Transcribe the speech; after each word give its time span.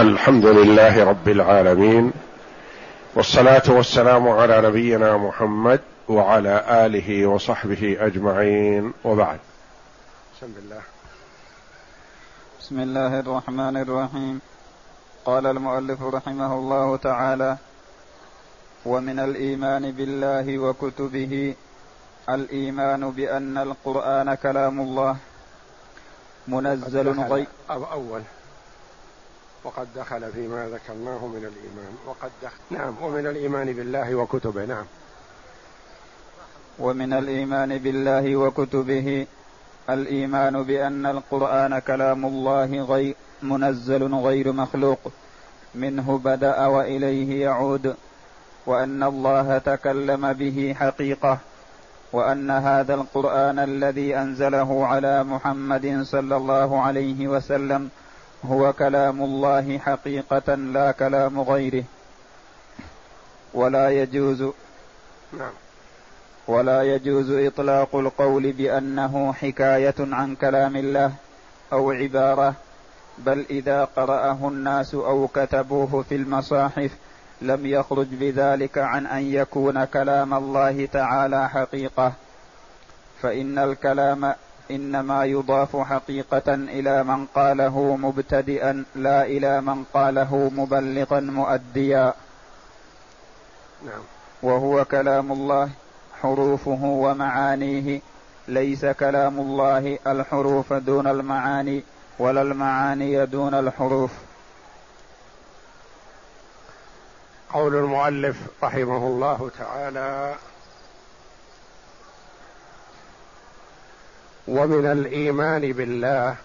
الحمد 0.00 0.46
لله 0.46 1.04
رب 1.04 1.28
العالمين 1.28 2.12
والصلاة 3.14 3.62
والسلام 3.68 4.28
على 4.28 4.60
نبينا 4.60 5.16
محمد 5.16 5.80
وعلى 6.08 6.64
آله 6.86 7.26
وصحبه 7.26 7.96
أجمعين 8.00 8.92
وبعد. 9.04 9.38
بسم 10.36 10.52
الله. 10.64 10.82
بسم 12.60 12.80
الله 12.80 13.20
الرحمن 13.20 13.76
الرحيم. 13.76 14.40
قال 15.24 15.46
المؤلف 15.46 16.02
رحمه 16.02 16.54
الله 16.54 16.96
تعالى 16.96 17.56
ومن 18.86 19.18
الإيمان 19.18 19.92
بالله 19.92 20.58
وكتبه 20.58 21.54
الإيمان 22.28 23.10
بأن 23.10 23.58
القرآن 23.58 24.34
كلام 24.34 24.80
الله. 24.80 25.16
منزل 26.48 27.20
غير 27.20 27.46
أول. 27.70 28.22
وقد 29.64 29.88
دخل 29.96 30.32
فيما 30.32 30.68
ذكرناه 30.68 31.26
من 31.26 31.44
الإيمان. 31.44 31.92
وقد 32.06 32.30
دخل 32.42 32.60
نعم 32.70 32.94
ومن 33.02 33.26
الإيمان 33.26 33.72
بالله 33.72 34.14
وكتبه 34.14 34.64
نعم. 34.64 34.84
ومن 36.78 37.12
الإيمان 37.12 37.78
بالله 37.78 38.36
وكتبه 38.36 39.26
الإيمان 39.90 40.62
بأن 40.62 41.06
القرآن 41.06 41.78
كلام 41.78 42.26
الله 42.26 42.82
غير 42.82 43.14
منزل 43.42 44.14
غير 44.14 44.52
مخلوق. 44.52 45.00
منه 45.74 46.18
بدأ 46.18 46.66
وإليه 46.66 47.42
يعود. 47.42 47.94
وأن 48.66 49.02
الله 49.02 49.58
تكلم 49.58 50.32
به 50.32 50.74
حقيقة. 50.78 51.38
وأن 52.12 52.50
هذا 52.50 52.94
القرآن 52.94 53.58
الذي 53.58 54.16
أنزله 54.16 54.86
على 54.86 55.24
محمد 55.24 56.02
صلى 56.02 56.36
الله 56.36 56.80
عليه 56.82 57.28
وسلم 57.28 57.90
هو 58.44 58.72
كلام 58.72 59.22
الله 59.22 59.78
حقيقة 59.78 60.54
لا 60.54 60.92
كلام 60.92 61.40
غيره. 61.40 61.84
ولا 63.54 63.90
يجوز 63.90 64.42
نعم. 65.38 65.52
ولا 66.48 66.82
يجوز 66.82 67.30
إطلاق 67.30 67.96
القول 67.96 68.52
بأنه 68.52 69.32
حكاية 69.32 69.94
عن 69.98 70.34
كلام 70.34 70.76
الله 70.76 71.12
أو 71.72 71.90
عبارة 71.90 72.54
بل 73.18 73.46
إذا 73.50 73.84
قرأه 73.84 74.48
الناس 74.48 74.94
أو 74.94 75.28
كتبوه 75.28 76.04
في 76.08 76.14
المصاحف 76.14 76.90
لم 77.42 77.66
يخرج 77.66 78.06
بذلك 78.06 78.78
عن 78.78 79.06
أن 79.06 79.22
يكون 79.22 79.84
كلام 79.84 80.34
الله 80.34 80.86
تعالى 80.86 81.48
حقيقة. 81.48 82.12
فإن 83.22 83.58
الكلام 83.58 84.34
إنما 84.70 85.24
يضاف 85.24 85.76
حقيقة 85.76 86.54
إلى 86.54 87.04
من 87.04 87.26
قاله 87.26 87.96
مبتدئا 87.96 88.84
لا 88.94 89.26
إلى 89.26 89.60
من 89.60 89.84
قاله 89.94 90.50
مبلغا 90.56 91.20
مؤديا. 91.20 92.14
نعم. 93.84 94.02
وهو 94.42 94.84
كلام 94.84 95.32
الله 95.32 95.70
حروفه 96.22 96.84
ومعانيه. 96.84 98.00
ليس 98.48 98.84
كلام 98.86 99.40
الله 99.40 99.98
الحروف 100.06 100.72
دون 100.72 101.06
المعاني 101.06 101.82
ولا 102.18 102.42
المعاني 102.42 103.26
دون 103.26 103.54
الحروف. 103.54 104.10
قول 107.52 107.76
المؤلف 107.76 108.36
رحمه 108.62 109.06
الله 109.06 109.50
تعالى 109.58 110.34
ومن 114.50 114.86
الإيمان 114.86 115.72
بالله. 115.72 116.36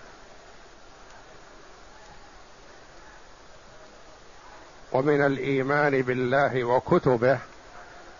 ومن 4.91 5.25
الإيمان 5.25 6.01
بالله 6.01 6.63
وكتبه. 6.63 7.37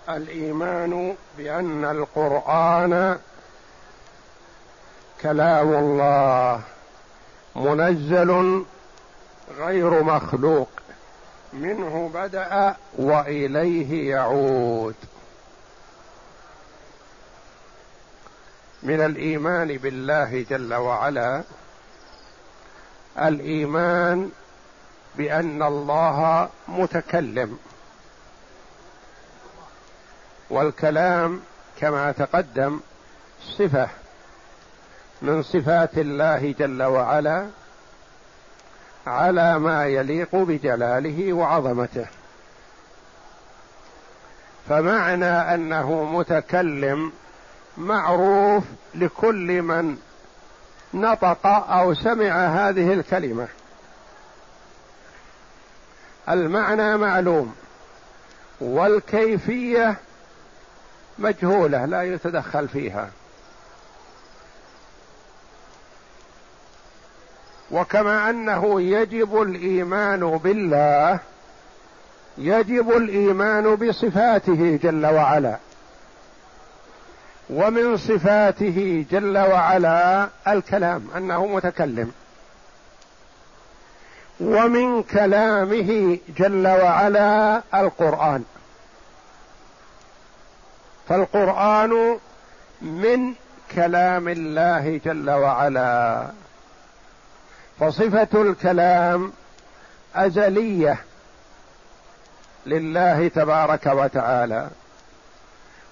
الإيمان 0.10 1.16
بأن 1.38 1.86
القرآن 1.86 3.20
كلام 5.22 5.74
الله 5.74 6.62
منزل 7.56 8.64
غير 9.58 10.04
مخلوق. 10.04 10.70
منه 11.54 12.12
بدأ 12.14 12.76
وإليه 12.98 14.10
يعود. 14.10 14.96
من 18.86 19.02
الإيمان 19.02 19.78
بالله 19.78 20.46
جل 20.50 20.74
وعلا. 20.74 21.44
الإيمان 23.20 24.32
بأن 25.16 25.64
الله 25.64 26.50
متكلم. 26.68 27.60
والكلام 30.50 31.42
كما 31.80 32.12
تقدم 32.12 32.80
صفة 33.58 33.90
من 35.22 35.44
صفات 35.44 35.98
الله 35.98 36.56
جل 36.60 36.84
وعلا 36.84 37.48
على 39.08 39.60
ما 39.60 39.86
يليق 39.86 40.36
بجلاله 40.36 41.34
وعظمته. 41.34 42.06
فمعنى 44.70 45.26
أنه 45.26 46.04
متكلم 46.04 47.12
معروف 47.78 48.64
لكل 48.96 49.62
من 49.62 49.98
نطق 50.94 51.48
أو 51.48 51.94
سمع 51.94 52.48
هذه 52.48 52.94
الكلمة. 52.94 53.48
المعنى 56.30 56.98
معلوم 56.98 57.56
والكيفية 58.62 59.96
مجهولة 61.20 61.86
لا 61.86 62.04
يتدخل 62.04 62.68
فيها. 62.68 63.10
وكما 67.72 68.30
أنه 68.30 68.82
يجب 68.82 69.42
الإيمان 69.42 70.38
بالله 70.38 71.20
يجب 72.38 72.92
الإيمان 72.92 73.76
بصفاته 73.76 74.80
جل 74.84 75.06
وعلا. 75.06 75.58
ومن 77.50 77.98
صفاته 77.98 79.06
جل 79.12 79.38
وعلا 79.38 80.30
الكلام 80.48 81.08
أنه 81.18 81.46
متكلم. 81.46 82.12
ومن 84.40 85.04
كلامه 85.04 86.18
جل 86.38 86.68
وعلا 86.68 87.62
القرآن. 87.74 88.44
فالقرآن 91.10 92.20
من 92.82 93.34
كلام 93.76 94.28
الله 94.28 95.00
جل 95.06 95.30
وعلا. 95.30 96.28
فصفة 97.80 98.42
الكلام 98.42 99.34
أزلية 100.16 100.98
لله 102.66 103.28
تبارك 103.28 103.86
وتعالى. 103.86 104.70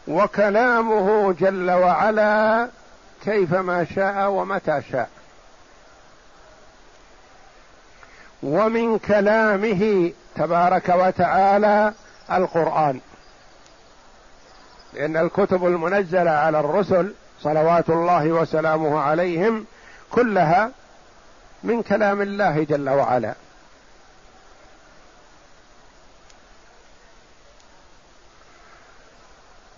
وكلامه 0.08 1.34
جل 1.34 1.72
وعلا 1.72 2.68
كيفما 3.26 3.86
شاء 3.96 4.30
ومتى 4.30 4.82
شاء. 4.92 5.10
ومن 8.44 9.00
كلامه 9.00 10.12
تبارك 10.36 10.90
وتعالى 10.90 11.94
القرآن. 12.32 13.00
لأن 14.94 15.18
الكتب 15.18 15.66
المنزلة 15.66 16.32
على 16.32 16.60
الرسل 16.60 17.14
صلوات 17.42 17.90
الله 17.90 18.28
وسلامه 18.28 19.00
عليهم 19.00 19.66
كلها 20.12 20.72
من 21.64 21.84
كلام 21.84 22.22
الله 22.22 22.64
جل 22.64 22.90
وعلا. 22.90 23.34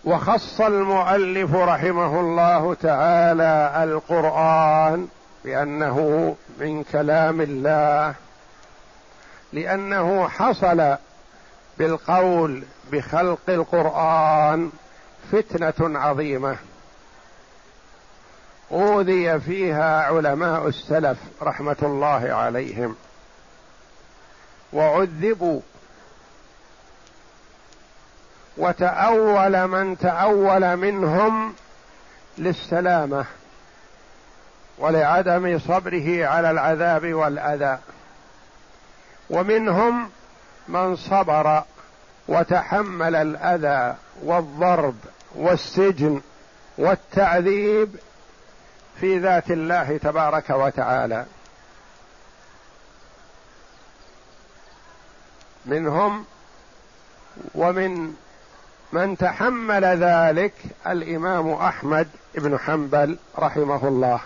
وخص 0.06 0.62
المؤلف 0.62 1.56
رحمه 1.56 2.20
الله 2.20 2.74
تعالى 2.74 3.84
القرآن 3.84 5.08
بأنه 5.46 6.36
من 6.60 6.84
كلام 6.84 7.42
الله 7.42 8.16
لأنه 9.54 10.28
حصل 10.28 10.96
بالقول 11.78 12.64
بخلق 12.92 13.50
القرآن 13.50 14.72
فتنة 15.32 16.00
عظيمة. 16.00 16.58
أوذي 18.72 19.40
فيها 19.40 20.02
علماء 20.02 20.68
السلف 20.68 21.18
رحمة 21.42 21.78
الله 21.84 22.34
عليهم. 22.34 22.96
وعذبوا 24.74 25.62
وتأول 28.58 29.68
من 29.68 29.98
تأول 29.98 30.78
منهم 30.78 31.56
للسلامة 32.38 33.26
ولعدم 34.78 35.60
صبره 35.60 36.26
على 36.26 36.52
العذاب 36.52 37.14
والأذى. 37.14 37.78
ومنهم 39.30 40.10
من 40.68 40.96
صبر 40.96 41.64
وتحمل 42.28 43.16
الأذى 43.16 43.96
والضرب 44.24 44.96
والسجن 45.36 46.22
والتعذيب 46.78 47.96
في 49.02 49.20
ذات 49.20 49.52
الله 49.52 49.98
تبارك 49.98 50.50
وتعالى. 50.50 51.26
منهم 55.66 56.26
ومن 57.56 58.16
من 58.96 59.18
تحمل 59.18 59.86
ذلك 59.86 60.54
الإمام 60.88 61.52
أحمد 61.54 62.08
بن 62.36 62.60
حنبل 62.60 63.18
رحمه 63.40 63.88
الله. 63.88 64.20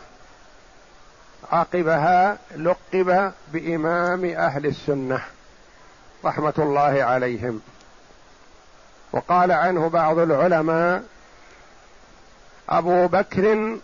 عقبها 1.51 2.37
لقب 2.55 3.33
بإمام 3.53 4.25
أهل 4.25 4.65
السنة 4.65 5.21
رحمة 6.25 6.53
الله 6.57 7.03
عليهم. 7.03 7.61
وقال 9.11 9.51
عنه 9.51 9.89
بعض 9.89 10.19
العلماء 10.19 11.03
أبو 12.69 13.07
بكر 13.07 13.77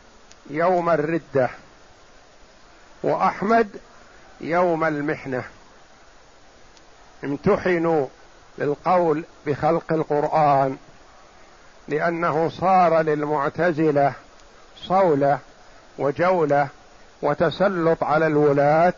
يوم 0.50 0.90
الردة 0.90 1.50
وأحمد 3.04 3.70
يوم 4.42 4.84
المحنة. 4.84 5.44
امتحنوا 7.24 8.08
للقول 8.58 9.24
بخلق 9.46 9.94
القرآن 9.94 10.78
لأنه 11.88 12.50
صار 12.50 13.02
للمعتزلة 13.02 14.14
صولة 14.78 15.40
وجولة 15.98 16.68
وتسلط 17.22 18.04
على 18.04 18.28
الولاة 18.28 18.94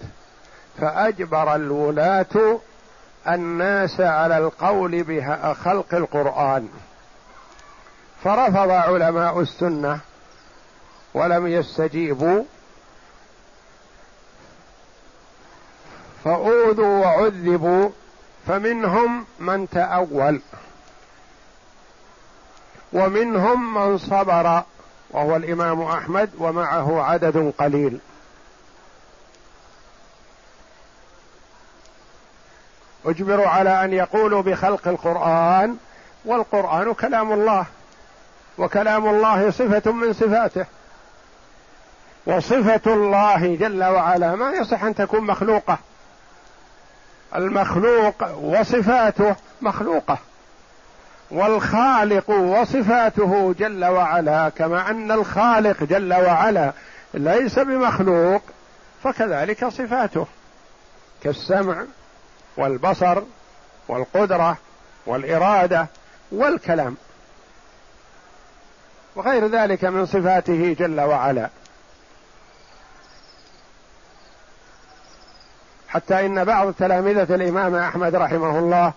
فأجبر 0.82 1.56
الولاة 1.56 2.60
الناس 3.28 4.02
على 4.02 4.38
القول 4.38 5.04
بخلق 5.04 5.94
القرآن. 5.94 6.70
فرفض 8.24 8.70
علماء 8.70 9.40
السنة 9.40 10.00
ولم 11.14 11.48
يستجيبوا 11.48 12.44
فأوذوا 16.24 17.06
وعذبوا 17.06 17.90
فمنهم 18.48 19.26
من 19.40 19.70
تأول 19.70 20.42
ومنهم 22.94 23.74
من 23.74 23.98
صبر 23.98 24.64
وهو 25.12 25.36
الإمام 25.36 25.82
أحمد 25.82 26.30
ومعه 26.38 27.04
عدد 27.04 27.54
قليل. 27.58 28.00
اجبروا 33.06 33.48
على 33.48 33.84
أن 33.84 33.94
يقولوا 33.94 34.42
بخلق 34.42 34.88
القرآن 34.88 35.78
والقرآن 36.26 36.94
كلام 36.94 37.32
الله 37.32 37.66
وكلام 38.58 39.10
الله 39.10 39.52
صفة 39.52 39.92
من 39.92 40.14
صفاته. 40.14 40.66
وصفة 42.26 42.94
الله 42.94 43.56
جل 43.56 43.84
وعلا 43.84 44.36
ما 44.36 44.52
يصح 44.52 44.84
أن 44.84 44.96
تكون 44.96 45.22
مخلوقة. 45.26 45.78
المخلوق 47.36 48.38
وصفاته 48.42 49.36
مخلوقة 49.62 50.18
والخالق 51.32 52.30
وصفاته 52.30 53.56
جل 53.60 53.86
وعلا 53.86 54.50
كما 54.50 54.90
أن 54.90 55.12
الخالق 55.12 55.84
جل 55.84 56.14
وعلا 56.14 56.72
ليس 57.14 57.60
بمخلوق 57.60 58.42
فكذلك 59.04 59.68
صفاته 59.68 60.26
كالسمع 61.24 61.84
والبصر 62.58 63.22
والقدرة 63.88 64.58
والإرادة 65.06 65.88
والكلام 66.32 66.98
وغير 69.16 69.48
ذلك 69.48 69.86
من 69.86 70.06
صفاته 70.06 70.76
جل 70.80 71.02
وعلا. 71.02 71.50
حتى 75.90 76.26
إن 76.26 76.44
بعض 76.44 76.74
تلامذة 76.74 77.36
الإمام 77.36 77.76
أحمد 77.76 78.16
رحمه 78.16 78.60
الله 78.60 78.94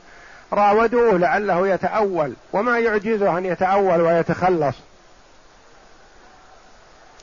راودوه 0.52 1.19
لعله 1.19 1.69
يتأول 1.69 2.34
وما 2.52 2.78
يعجزه 2.78 3.38
أن 3.38 3.44
يتأول 3.44 4.00
ويتخلص. 4.00 4.76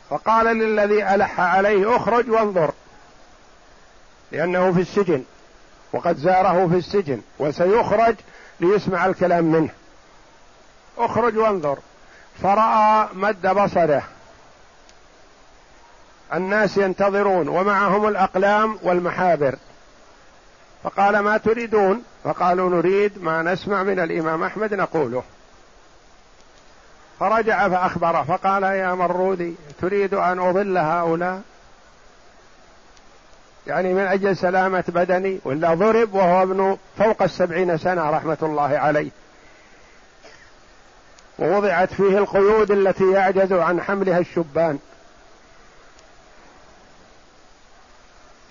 فقال 0.10 0.46
للذي 0.46 1.04
ألح 1.04 1.40
عليه 1.40 1.96
اخرج 1.96 2.30
وانظر 2.30 2.72
لأنه 4.32 4.74
في 4.74 4.82
السجن 4.82 5.24
وقد 5.94 6.18
زاره 6.18 6.68
في 6.68 6.76
السجن 6.76 7.22
وسيخرج 7.40 8.16
ليسمع 8.60 9.06
الكلام 9.06 9.44
منه. 9.44 9.70
اخرج 10.98 11.38
وانظر 11.38 11.78
فرأى 12.44 13.08
مد 13.14 13.48
بصره. 13.48 14.04
الناس 16.34 16.78
ينتظرون 16.78 17.48
ومعهم 17.48 18.08
الأقلام 18.08 18.80
والمحابر 18.84 19.56
فقال 20.84 21.20
ما 21.20 21.38
تريدون؟ 21.38 22.04
فقالوا 22.24 22.70
نريد 22.70 23.24
ما 23.24 23.42
نسمع 23.42 23.84
من 23.84 24.00
الإمام 24.00 24.44
أحمد 24.44 24.74
نقوله. 24.74 25.24
فرجع 27.20 27.70
فاخبره 27.70 28.24
فقال 28.24 28.64
يا 28.64 28.94
مرودي 28.94 29.56
تريد 29.82 30.14
أن 30.14 30.40
أضل 30.40 30.78
هؤلاء؟ 30.78 31.42
يعني 33.68 33.94
من 33.94 34.04
أجل 34.04 34.38
سلامة 34.38 34.84
بدني 34.88 35.40
ولا 35.46 35.74
ضرب؟ 35.74 36.14
وهو 36.14 36.44
ابن 36.44 36.78
فوق 36.98 37.22
السبعين 37.24 37.78
سنة 37.78 38.10
رحمة 38.10 38.38
الله 38.42 38.78
عليه. 38.78 39.10
ووضعت 41.40 41.94
فيه 41.94 42.18
القيود 42.18 42.72
التي 42.72 43.12
يعجز 43.12 43.54
عن 43.54 43.82
حملها 43.82 44.20
الشبان. 44.20 44.80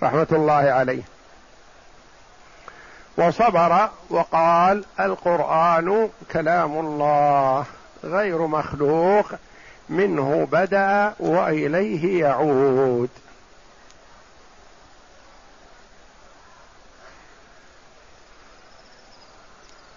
رحمة 0.06 0.26
الله 0.32 0.52
عليه. 0.52 1.02
وصبر 3.16 3.88
وقال 4.10 4.84
القرآن 5.00 6.08
كلام 6.32 6.78
الله 6.78 7.64
غير 8.04 8.46
مخلوق 8.46 9.26
منه 9.88 10.48
بدأ 10.52 11.14
وإليه 11.18 12.20
يعود. 12.20 13.08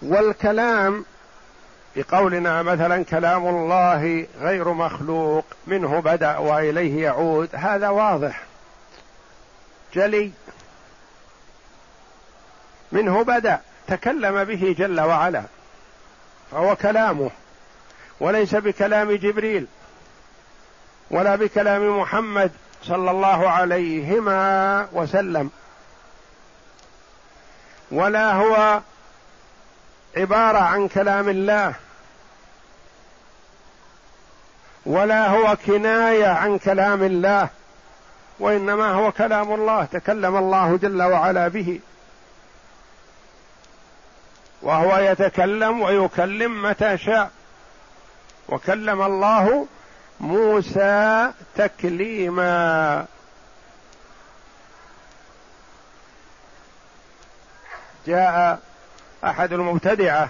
والكلام 0.02 1.04
بقولنا 1.96 2.62
مثلا 2.62 3.04
كلام 3.04 3.48
الله 3.48 4.26
غير 4.40 4.72
مخلوق 4.72 5.44
منه 5.66 6.00
بدأ 6.00 6.38
وإليه 6.38 7.02
يعود 7.04 7.48
هذا 7.52 7.88
واضح. 7.88 8.49
جلي. 9.94 10.32
منه 12.92 13.22
بدا 13.22 13.60
تكلم 13.86 14.44
به 14.44 14.74
جل 14.78 15.00
وعلا 15.00 15.42
فهو 16.50 16.76
كلامه 16.76 17.30
وليس 18.20 18.54
بكلام 18.54 19.12
جبريل 19.12 19.66
ولا 21.10 21.36
بكلام 21.36 22.00
محمد 22.00 22.50
صلى 22.82 23.10
الله 23.10 23.50
عليهما 23.50 24.88
وسلم 24.92 25.50
ولا 27.90 28.32
هو 28.32 28.80
عبارة 30.16 30.58
عن 30.58 30.88
كلام 30.88 31.28
الله 31.28 31.74
ولا 34.86 35.28
هو 35.28 35.56
كناية 35.66 36.26
عن 36.26 36.58
كلام 36.58 37.02
الله. 37.02 37.48
وإنما 38.40 38.92
هو 38.92 39.12
كلام 39.12 39.52
الله 39.52 39.84
تكلم 39.84 40.36
الله 40.36 40.76
جل 40.76 41.02
وعلا 41.02 41.48
به. 41.48 41.80
وهو 44.62 44.98
يتكلم 44.98 45.80
ويكلم 45.80 46.62
متى 46.62 46.98
شاء. 46.98 47.30
وكلم 48.48 49.02
الله 49.02 49.66
موسى 50.20 51.32
تكليما. 51.56 53.06
جاء 58.06 58.60
أحد 59.24 59.52
المبتدعة 59.52 60.28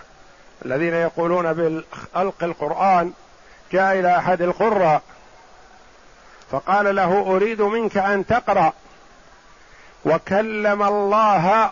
الذين 0.64 0.94
يقولون 0.94 1.52
بخلق 1.52 2.44
القرآن 2.44 3.12
جاء 3.72 3.98
إلى 3.98 4.16
أحد 4.16 4.42
القراء. 4.42 5.02
فقال 6.50 6.96
له 6.96 7.20
أريد 7.36 7.62
منك 7.62 7.96
أن 7.96 8.26
تقرأ. 8.26 8.72
وكلم 10.04 10.82
الله 10.82 11.70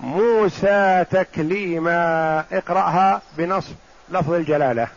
موسى 0.00 1.04
تكليما. 1.10 2.44
اقرأها 2.52 3.22
بنصب 3.36 3.74
لفظ 4.08 4.32
الجلالة. 4.32 4.88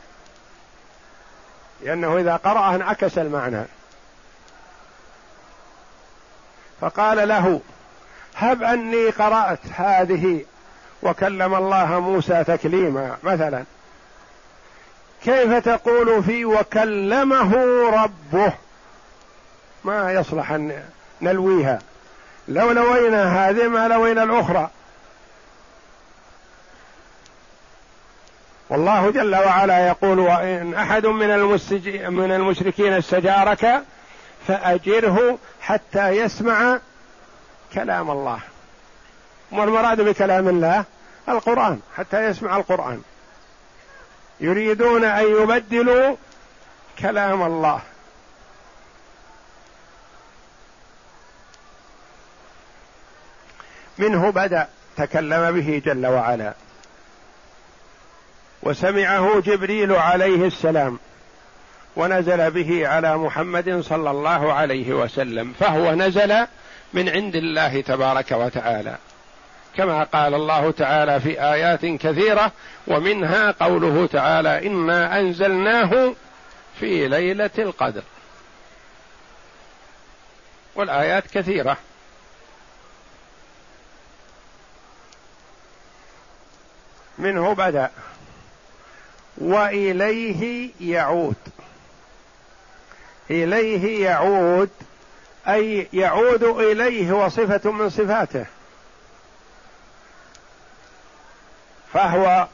لأنه 1.82 2.18
إذا 2.18 2.36
قرأها 2.36 2.76
انعكس 2.76 3.18
المعنى. 3.18 3.64
فقال 6.82 7.28
له 7.28 7.62
هب 8.36 8.64
أني 8.64 9.10
قرأت 9.10 9.60
هذه. 9.76 10.46
وكلم 11.04 11.56
الله 11.56 12.00
موسى 12.00 12.44
تكليما 12.44 13.18
مثلا. 13.24 13.64
كيف 15.24 15.54
تقول 15.54 16.24
في 16.24 16.46
وكلمه 16.46 17.56
ربه؟ 17.90 18.54
ما 19.84 20.12
يصلح 20.14 20.52
أن 20.52 20.84
نلويها. 21.22 21.80
لو 22.48 22.72
لوينا 22.72 23.50
هذه 23.50 23.68
ما 23.68 23.88
لوينا 23.88 24.24
الأخرى. 24.24 24.70
والله 28.70 29.12
جل 29.12 29.36
وعلا 29.36 29.88
يقول 29.88 30.20
وإن 30.20 30.74
أحد 30.74 31.06
من, 31.06 31.40
من 32.14 32.32
المشركين 32.32 32.94
استجارك 32.94 33.84
فأجره 34.48 35.38
حتى 35.62 36.10
يسمع 36.10 36.80
كلام 37.74 38.12
الله. 38.12 38.40
والمراد 39.52 40.02
بكلام 40.02 40.48
الله؟ 40.48 40.84
القرآن 41.30 41.80
حتى 41.98 42.26
يسمع 42.26 42.58
القرآن. 42.58 43.02
يريدون 44.42 45.06
أن 45.06 45.42
يبدلوا 45.42 46.16
كلام 47.00 47.44
الله. 47.44 47.82
منه 53.98 54.30
بدأ 54.30 54.68
تكلم 54.98 55.52
به 55.52 55.82
جل 55.86 56.08
وعلا. 56.08 56.54
وسمعه 58.64 59.40
جبريل 59.40 59.92
عليه 59.92 60.48
السلام 60.48 61.00
ونزل 61.96 62.52
به 62.52 62.88
على 62.88 63.18
محمد 63.18 63.82
صلى 63.82 64.12
الله 64.12 64.54
عليه 64.54 64.94
وسلم 64.94 65.54
فهو 65.60 65.92
نزل 65.92 66.48
من 66.94 67.10
عند 67.10 67.36
الله 67.36 67.82
تبارك 67.82 68.32
وتعالى. 68.32 68.98
كما 69.78 70.04
قال 70.04 70.34
الله 70.34 70.72
تعالى 70.72 71.20
في 71.20 71.42
آيات 71.42 71.86
كثيرة 71.86 72.52
ومنها 72.88 73.52
قوله 73.52 74.08
تعالى 74.08 74.68
إنا 74.68 75.20
أنزلناه 75.20 76.14
في 76.80 77.08
ليلة 77.08 77.50
القدر. 77.58 78.04
والآيات 80.76 81.24
كثيرة. 81.28 81.78
منه 87.18 87.54
بدا 87.54 87.92
وإليه 89.38 90.72
يعود. 90.82 91.36
إليه 93.30 94.06
يعود 94.06 94.70
أي 95.48 95.88
يعود 95.94 96.44
إليه 96.44 97.12
وصفة 97.12 97.72
من 97.72 97.90
صفاته. 97.90 98.46
فهو 101.94 102.48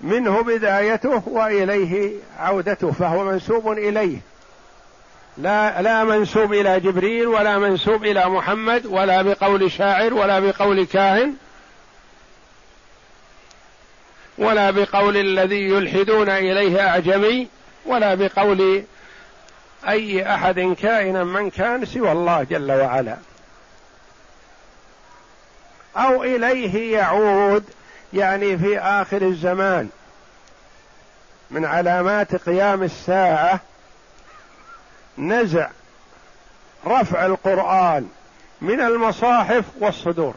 منه 0.00 0.42
بدايته 0.42 1.22
وإليه 1.26 2.12
عودته 2.38 2.92
فهو 2.92 3.24
منسوب 3.24 3.72
إليه. 3.72 4.18
لا 5.38 5.82
لا 5.82 6.04
منسوب 6.04 6.52
إلى 6.52 6.80
جبريل 6.80 7.26
ولا 7.26 7.58
منسوب 7.58 8.04
إلى 8.04 8.28
محمد 8.28 8.86
ولا 8.86 9.22
بقول 9.22 9.72
شاعر 9.72 10.14
ولا 10.14 10.40
بقول 10.40 10.86
كاهن 10.86 11.34
ولا 14.38 14.70
بقول 14.70 15.16
الذي 15.16 15.68
يلحدون 15.68 16.28
إليه 16.28 16.88
أعجمي 16.88 17.48
ولا 17.86 18.14
بقول 18.14 18.82
أي 19.88 20.34
أحد 20.34 20.76
كائنا 20.82 21.24
من 21.24 21.50
كان 21.50 21.84
سوى 21.84 22.12
الله 22.12 22.42
جل 22.42 22.72
وعلا. 22.72 23.16
أو 25.96 26.24
إليه 26.24 26.98
يعود 26.98 27.64
يعني 28.12 28.58
في 28.58 28.78
آخر 28.78 29.22
الزمان 29.22 29.88
من 31.50 31.64
علامات 31.64 32.36
قيام 32.36 32.82
الساعة 32.82 33.60
نزع 35.18 35.68
رفع 36.86 37.26
القرآن 37.26 38.08
من 38.60 38.80
المصاحف 38.80 39.64
والصدور. 39.80 40.34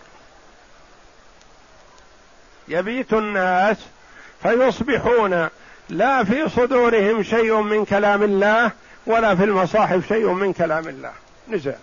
يبيت 2.68 3.14
الناس 3.14 3.78
فيصبحون 4.44 5.50
لا 5.90 6.24
في 6.24 6.50
صدورهم 6.50 7.24
شيء 7.24 7.62
من 7.62 7.86
كلام 7.86 8.24
الله 8.24 8.72
ولا 9.06 9.36
في 9.36 9.44
المصاحف 9.44 10.08
شيء 10.08 10.28
من 10.28 10.54
كلام 10.54 10.88
الله. 10.88 11.12
نزع. 11.50 11.74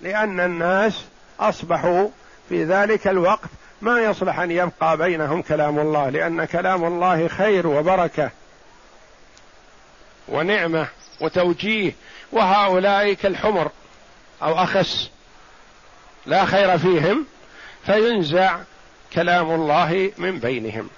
لأن 0.00 0.40
الناس 0.40 1.04
أصبحوا 1.40 2.08
في 2.48 2.64
ذلك 2.64 3.08
الوقت 3.08 3.48
ما 3.80 4.00
يصلح 4.00 4.38
أن 4.38 4.50
يبقى 4.50 4.96
بينهم 4.96 5.42
كلام 5.42 5.78
الله 5.78 6.08
لأن 6.08 6.44
كلام 6.44 6.84
الله 6.84 7.28
خير 7.28 7.66
وبركة 7.66 8.30
ونعمة 10.28 10.88
وتوجيه 11.20 11.92
وهؤلاء 12.32 13.12
كالحمر 13.12 13.70
أو 14.42 14.62
أخس 14.62 15.10
لا 16.26 16.44
خير 16.44 16.78
فيهم 16.78 17.26
فينزع 17.86 18.58
كلام 19.12 19.50
الله 19.50 20.12
من 20.18 20.38
بينهم. 20.38 20.88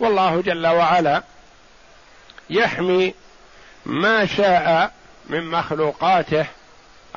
والله 0.00 0.40
جل 0.40 0.66
وعلا 0.66 1.22
يحمي 2.50 3.14
ما 3.86 4.26
شاء 4.26 4.92
من 5.26 5.50
مخلوقاته 5.50 6.46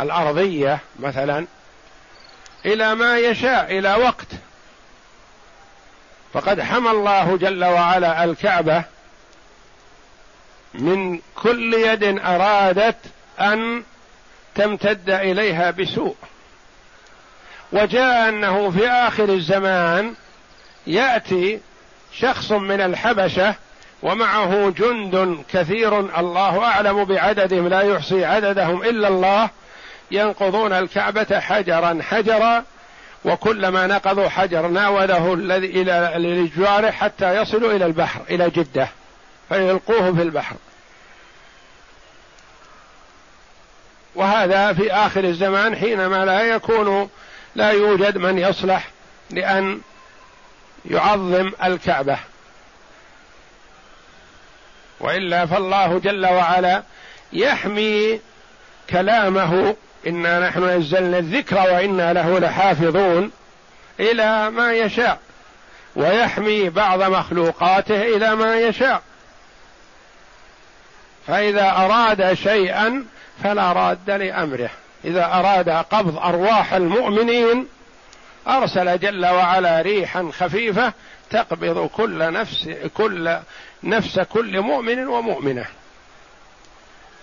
الأرضية 0.02 0.80
مثلا 1.00 1.48
إلى 2.66 2.96
ما 2.96 3.18
يشاء 3.18 3.78
إلى 3.80 3.96
وقت. 3.96 4.28
فقد 6.34 6.62
حمى 6.62 6.92
الله 6.92 7.38
جل 7.38 7.66
وعلا 7.66 8.24
الكعبة 8.24 8.84
من 10.74 11.20
كل 11.36 11.74
يد 11.74 12.04
أرادت 12.20 12.98
أن 13.40 13.84
تمتد 14.56 15.10
إليها 15.10 15.72
بسوء. 15.72 16.16
وجاء 17.72 18.30
أنه 18.30 18.72
في 18.72 18.90
آخر 18.90 19.30
الزمان 19.30 20.14
يأتي 20.88 21.60
شخص 22.14 22.52
من 22.52 22.82
الحبشة 22.82 23.56
ومعه 24.04 24.70
جند 24.70 25.44
كثير 25.54 26.20
الله 26.20 26.64
أعلم 26.66 27.06
بعددهم 27.06 27.68
لا 27.68 27.82
يحصي 27.82 28.26
عددهم 28.26 28.84
إلا 28.84 29.08
الله 29.08 29.50
ينقضون 30.12 30.74
الكعبة 30.74 31.40
حجرا 31.40 32.00
حجرا 32.02 32.64
وكلما 33.26 33.88
نقضوا 33.88 34.30
حجر 34.30 34.68
ناوله 34.68 35.34
الذي 35.34 35.68
إلى 35.68 36.14
لجواره 36.16 36.92
حتى 36.92 37.42
يصلوا 37.42 37.72
إلى 37.72 37.86
البحر 37.86 38.22
إلى 38.30 38.50
جدة 38.50 38.90
فيلقوه 39.50 40.16
في 40.16 40.22
البحر. 40.22 40.56
وهذا 44.16 44.74
في 44.74 44.94
آخر 44.94 45.24
الزمان 45.24 45.76
حينما 45.76 46.26
لا 46.26 46.42
يكون 46.42 47.10
لا 47.56 47.72
يوجد 47.72 48.18
من 48.18 48.38
يصلح 48.38 48.88
لأن 49.30 49.82
يعظم 50.86 51.52
الكعبة. 51.64 52.18
وإلا 55.00 55.46
فالله 55.46 56.00
جل 56.00 56.26
وعلا 56.26 56.84
يحمي 57.34 58.22
كلامه 58.90 59.76
إنا 60.08 60.50
نحن 60.50 60.64
نزلنا 60.64 61.18
الذكر 61.18 61.56
وإنا 61.56 62.14
له 62.14 62.40
لحافظون 62.40 63.32
إلى 64.00 64.50
ما 64.50 64.74
يشاء 64.74 65.20
ويحمي 65.96 66.70
بعض 66.70 67.04
مخلوقاته 67.04 68.02
إلى 68.02 68.36
ما 68.36 68.60
يشاء. 68.60 69.02
فإذا 71.28 71.72
أراد 71.72 72.34
شيئا 72.34 73.06
فلا 73.44 73.74
راد 73.74 74.10
لأمره. 74.10 74.70
إذا 75.06 75.26
أراد 75.26 75.70
قبض 75.70 76.18
أرواح 76.18 76.74
المؤمنين 76.74 77.68
أرسل 78.48 79.00
جل 79.00 79.26
وعلا 79.26 79.82
ريحا 79.82 80.30
خفيفة 80.40 80.94
تقبض 81.30 81.88
كل 81.88 82.34
نفس 82.34 82.70
كل 82.94 83.38
نفس 83.84 84.20
كل 84.20 84.62
مؤمن 84.62 85.08
ومؤمنة. 85.08 85.66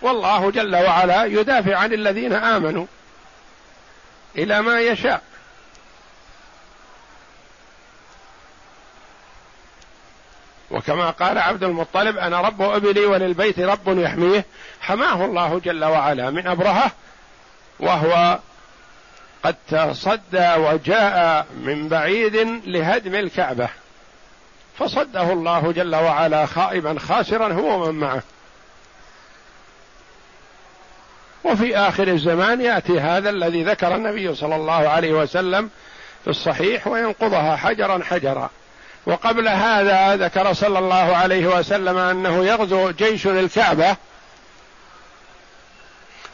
والله 0.05 0.51
جل 0.51 0.77
وعلا 0.77 1.25
يدافع 1.25 1.77
عن 1.77 1.93
الذين 1.93 2.33
آمنوا 2.33 2.87
إلى 4.39 4.63
ما 4.63 4.81
يشاء. 4.81 5.23
وكما 10.71 11.11
قال 11.11 11.39
عبد 11.39 11.65
المطلب 11.65 12.19
أنا 12.19 12.41
رب 12.41 12.63
أبلي 12.63 13.07
وللبيت 13.07 13.61
رب 13.61 13.99
يحميه 13.99 14.45
حماه 14.81 15.25
الله 15.25 15.61
جل 15.65 15.85
وعلا 15.85 16.31
من 16.31 16.47
أبرهة 16.47 16.91
وهو 17.81 18.39
قد 19.43 19.57
تصدى 19.69 20.55
وجاء 20.55 21.47
من 21.55 21.89
بعيد 21.89 22.37
لهدم 22.67 23.15
الكعبة 23.15 23.69
فصده 24.79 25.33
الله 25.33 25.73
جل 25.73 25.95
وعلا 25.95 26.47
خائبا 26.47 26.99
خاسرا 26.99 27.53
هو 27.53 27.85
ومن 27.85 28.01
معه. 28.01 28.23
وفي 31.45 31.77
آخر 31.77 32.09
الزمان 32.09 32.61
يأتي 32.61 33.01
هذا 33.01 33.31
الذي 33.31 33.65
ذكر 33.65 33.95
النبي 33.95 34.35
صلى 34.35 34.57
الله 34.57 34.89
عليه 34.89 35.13
وسلم 35.13 35.71
في 36.25 36.31
الصحيح 36.31 36.87
وينقضها 36.87 37.57
حجرا 37.57 38.05
حجرا. 38.05 38.51
وقبل 39.07 39.49
هذا 39.49 40.17
ذكر 40.17 40.53
صلى 40.53 40.79
الله 40.79 41.17
عليه 41.17 41.47
وسلم 41.47 41.99
أنه 41.99 42.45
يغزو 42.45 42.91
جيش 42.91 43.27
الكعبة. 43.27 43.97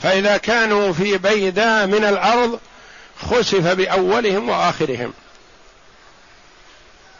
فإذا 0.00 0.37
كانوا 0.37 0.93
في 0.93 1.19
بيداء 1.19 1.87
من 1.87 2.05
الأرض 2.05 2.61
خسف 3.23 3.73
بأولهم 3.73 4.49
وآخرهم. 4.49 5.12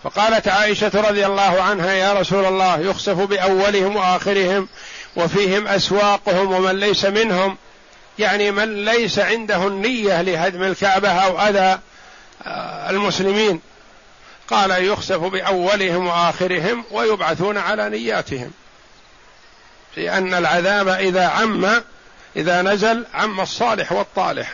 فقالت 0.05 0.49
عائشة 0.49 0.91
رضي 0.95 1.27
الله 1.27 1.63
عنها 1.63 1.93
يا 1.93 2.13
رسول 2.13 2.45
الله 2.45 2.81
يخسف 2.81 3.21
بأولهم 3.21 3.97
وآخرهم 3.97 4.69
وفيهم 5.17 5.69
أسواقهم 5.69 6.53
ومن 6.53 6.81
ليس 6.81 7.05
منهم 7.05 7.57
يعني 8.21 8.51
من 8.51 8.85
ليس 8.85 9.19
عنده 9.19 9.67
النية 9.67 10.23
لهدم 10.23 10.63
الكعبة 10.63 11.11
أو 11.11 11.41
أذى 11.41 11.79
آه، 12.47 12.91
المسلمين. 12.91 13.61
قال 14.49 14.85
يخسف 14.85 15.19
بأولهم 15.19 16.07
وآخرهم 16.07 16.85
ويبعثون 16.91 17.59
على 17.59 17.89
نياتهم. 17.89 18.51
أن 19.99 20.35
العذاب 20.35 20.89
إذا 20.89 21.27
عم 21.27 21.83
إذا 22.37 22.63
نزل 22.63 23.07
عم 23.15 23.41
الصالح 23.41 23.93
والطالح. 23.93 24.53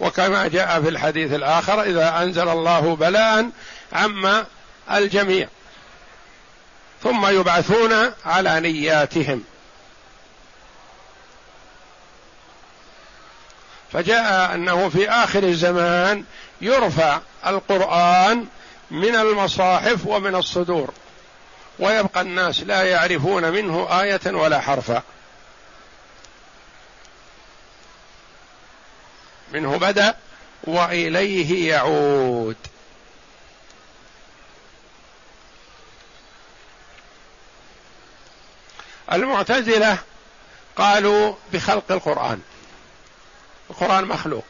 وكما 0.00 0.48
جاء 0.48 0.82
في 0.82 0.88
الحديث 0.88 1.32
الآخر 1.32 1.82
إذا 1.82 2.22
أنزل 2.22 2.48
الله 2.48 2.96
بلاء 2.96 3.50
عم 3.92 4.44
الجميع 4.92 5.48
ثم 7.02 7.26
يبعثون 7.26 8.12
على 8.26 8.60
نياتهم. 8.60 9.44
فجاء 13.92 14.54
أنه 14.54 14.88
في 14.88 15.10
آخر 15.10 15.42
الزمان 15.42 16.24
يرفع 16.60 17.20
القرآن 17.46 18.46
من 18.90 19.14
المصاحف 19.14 20.06
ومن 20.06 20.34
الصدور 20.34 20.94
ويبقى 21.78 22.20
الناس 22.20 22.60
لا 22.60 22.82
يعرفون 22.82 23.50
منه 23.50 24.00
آية 24.02 24.20
ولا 24.26 24.60
حرفا. 24.60 25.02
منه 29.52 29.76
بدأ 29.76 30.14
وإليه 30.64 31.68
يعود. 31.70 32.56
المعتزلة 39.12 39.98
قالوا 40.76 41.34
بخلق 41.52 41.92
القرآن. 41.92 42.40
القرآن 43.70 44.04
مخلوق. 44.04 44.44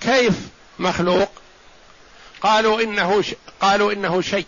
كيف 0.00 0.34
مخلوق؟ 0.78 1.32
قالوا 2.42 2.82
إنه 2.82 3.22
ش... 3.22 3.34
قالوا 3.60 3.92
إنه 3.92 4.22
شيء. 4.22 4.46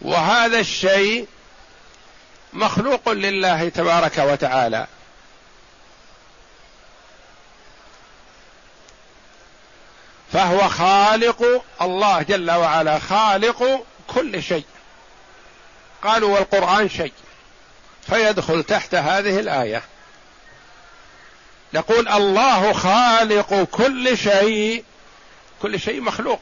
وهذا 0.00 0.60
الشيء 0.60 1.28
مخلوق 2.52 3.08
لله 3.08 3.68
تبارك 3.68 4.18
وتعالى. 4.18 4.86
فهو 10.32 10.68
خالق 10.68 11.64
الله 11.82 12.22
جل 12.22 12.50
وعلا 12.50 12.98
خالق 12.98 13.86
كل 14.06 14.42
شيء. 14.42 14.64
قالوا 16.02 16.34
والقرآن 16.34 16.88
شيء. 16.88 17.12
فيدخل 18.06 18.62
تحت 18.62 18.94
هذه 18.94 19.38
الآية. 19.40 19.82
نقول 21.74 22.08
الله 22.08 22.72
خالق 22.72 23.62
كل 23.70 24.18
شيء 24.18 24.84
كل 25.62 25.80
شيء 25.80 26.00
مخلوق. 26.00 26.40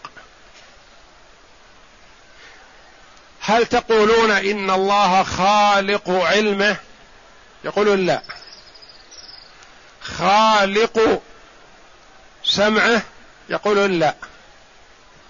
هل 3.40 3.66
تقولون 3.66 4.30
إن 4.30 4.70
الله 4.70 5.22
خالق 5.22 6.10
علمه؟ 6.10 6.76
يقولون 7.64 8.06
لا. 8.06 8.22
خالق 10.02 11.22
سمعه؟ 12.44 13.02
يقولون 13.48 13.90
لا. 13.90 14.14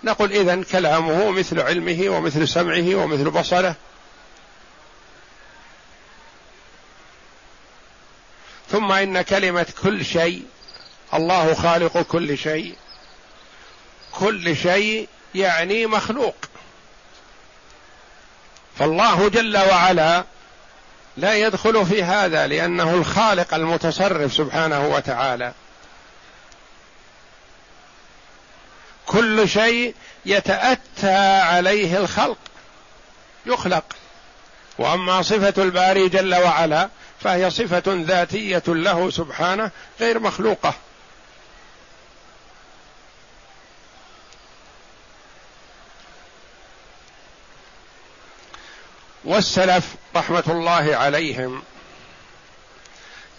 نقول 0.04 0.32
اذا 0.32 0.62
كلامه 0.62 1.30
مثل 1.30 1.60
علمه 1.60 2.08
ومثل 2.08 2.48
سمعه 2.48 2.94
ومثل 2.94 3.30
بصره. 3.30 3.74
ثم 8.80 8.92
إن 8.92 9.22
كلمة 9.22 9.66
كل 9.82 10.04
شيء 10.04 10.42
الله 11.14 11.54
خالق 11.54 12.02
كل 12.02 12.38
شيء. 12.38 12.74
كل 14.12 14.56
شيء 14.56 15.08
يعني 15.34 15.86
مخلوق. 15.86 16.34
فالله 18.78 19.28
جل 19.28 19.56
وعلا 19.58 20.24
لا 21.16 21.34
يدخل 21.34 21.86
في 21.86 22.02
هذا 22.02 22.46
لأنه 22.46 22.94
الخالق 22.94 23.54
المتصرف 23.54 24.32
سبحانه 24.32 24.88
وتعالى. 24.88 25.52
كل 29.06 29.48
شيء 29.48 29.94
يتأتى 30.26 31.40
عليه 31.40 31.98
الخلق 31.98 32.38
يخلق. 33.46 33.84
وأما 34.78 35.22
صفة 35.22 35.62
الباري 35.62 36.08
جل 36.08 36.34
وعلا 36.34 36.88
فهي 37.20 37.50
صفة 37.50 37.82
ذاتية 37.86 38.62
له 38.66 39.10
سبحانه 39.10 39.70
غير 40.00 40.18
مخلوقة. 40.18 40.74
والسلف 49.24 49.94
رحمة 50.16 50.44
الله 50.48 50.96
عليهم 50.96 51.62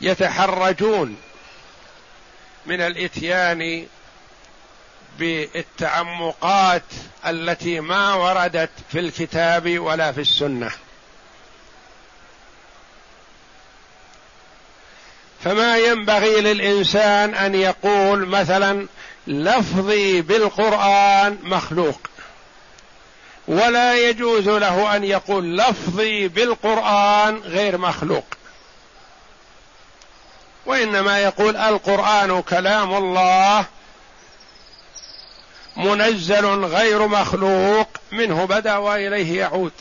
يتحرجون 0.02 1.17
من 2.65 2.82
الإتيان 2.82 3.88
بالتعمقات 5.20 6.84
التي 7.26 7.80
ما 7.80 8.13
وردت 8.13 8.70
في 8.91 9.00
الكتاب 9.00 9.80
ولا 9.80 10.12
في 10.12 10.22
السنة. 10.22 10.72
فما 15.43 15.77
ينبغي 15.77 16.41
للإنسان 16.41 17.36
أن 17.36 17.56
يقول 17.56 18.25
مثلا 18.25 18.88
لفظي 19.27 20.21
بالقرآن 20.21 21.38
مخلوق. 21.43 21.99
ولا 23.47 24.10
يجوز 24.10 24.49
له 24.49 24.95
أن 24.95 25.04
يقول 25.04 25.58
لفظي 25.58 26.27
بالقرآن 26.27 27.38
غير 27.38 27.77
مخلوق. 27.77 28.25
وإنما 30.65 31.19
يقول 31.19 31.58
القرآن 31.58 32.41
كلام 32.41 32.93
الله 32.93 33.65
منزل 35.77 36.45
غير 36.65 37.08
مخلوق 37.08 37.88
منه 38.12 38.45
بدا 38.45 38.77
وإليه 38.77 39.39
يعود. 39.39 39.71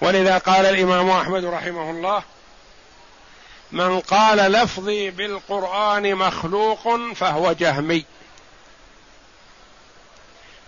ولذا 0.00 0.38
قال 0.38 0.66
الإمام 0.66 1.10
أحمد 1.10 1.44
رحمه 1.44 1.90
الله 1.90 2.22
من 3.72 4.00
قال 4.00 4.38
لفظي 4.38 5.10
بالقرآن 5.10 6.14
مخلوق 6.14 7.12
فهو 7.14 7.52
جهمي. 7.52 8.04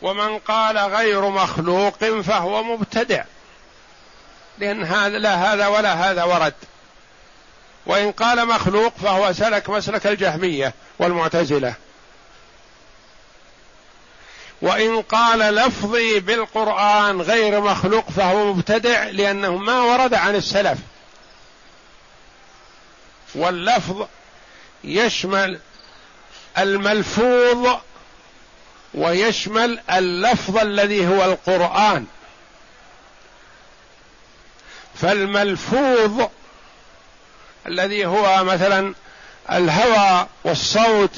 ومن 0.03 0.39
قال 0.39 0.79
غير 0.79 1.29
مخلوق 1.29 2.05
فهو 2.05 2.63
مبتدع. 2.63 3.25
لأن 4.59 4.85
هذا 4.85 5.19
لا 5.19 5.35
هذا 5.35 5.67
ولا 5.67 6.11
هذا 6.11 6.25
ورد. 6.25 6.55
وإن 7.87 8.13
قال 8.13 8.49
مخلوق 8.49 8.93
فهو 9.03 9.33
سلك 9.33 9.71
مسلك 9.71 10.07
الجهمية 10.07 10.75
والمعتزلة. 10.99 11.75
وإن 14.63 15.03
قال 15.03 15.39
لفظي 15.39 16.21
بالقرآن 16.21 17.23
غير 17.23 17.61
مخلوق 17.61 18.11
فهو 18.11 18.53
مبتدع 18.53 19.05
لأنه 19.05 19.57
ما 19.57 19.81
ورد 19.81 20.15
عن 20.15 20.35
السلف. 20.35 20.79
واللفظ 23.35 24.07
يشمل 24.85 25.59
الملفوظ 26.59 27.77
ويشمل 28.95 29.81
اللفظ 29.91 30.59
الذي 30.59 31.07
هو 31.07 31.25
القرآن. 31.25 32.07
فالملفوظ 34.95 36.29
الذي 37.67 38.07
هو 38.07 38.45
مثلا 38.45 38.95
الهوى 39.53 40.27
والصوت 40.45 41.11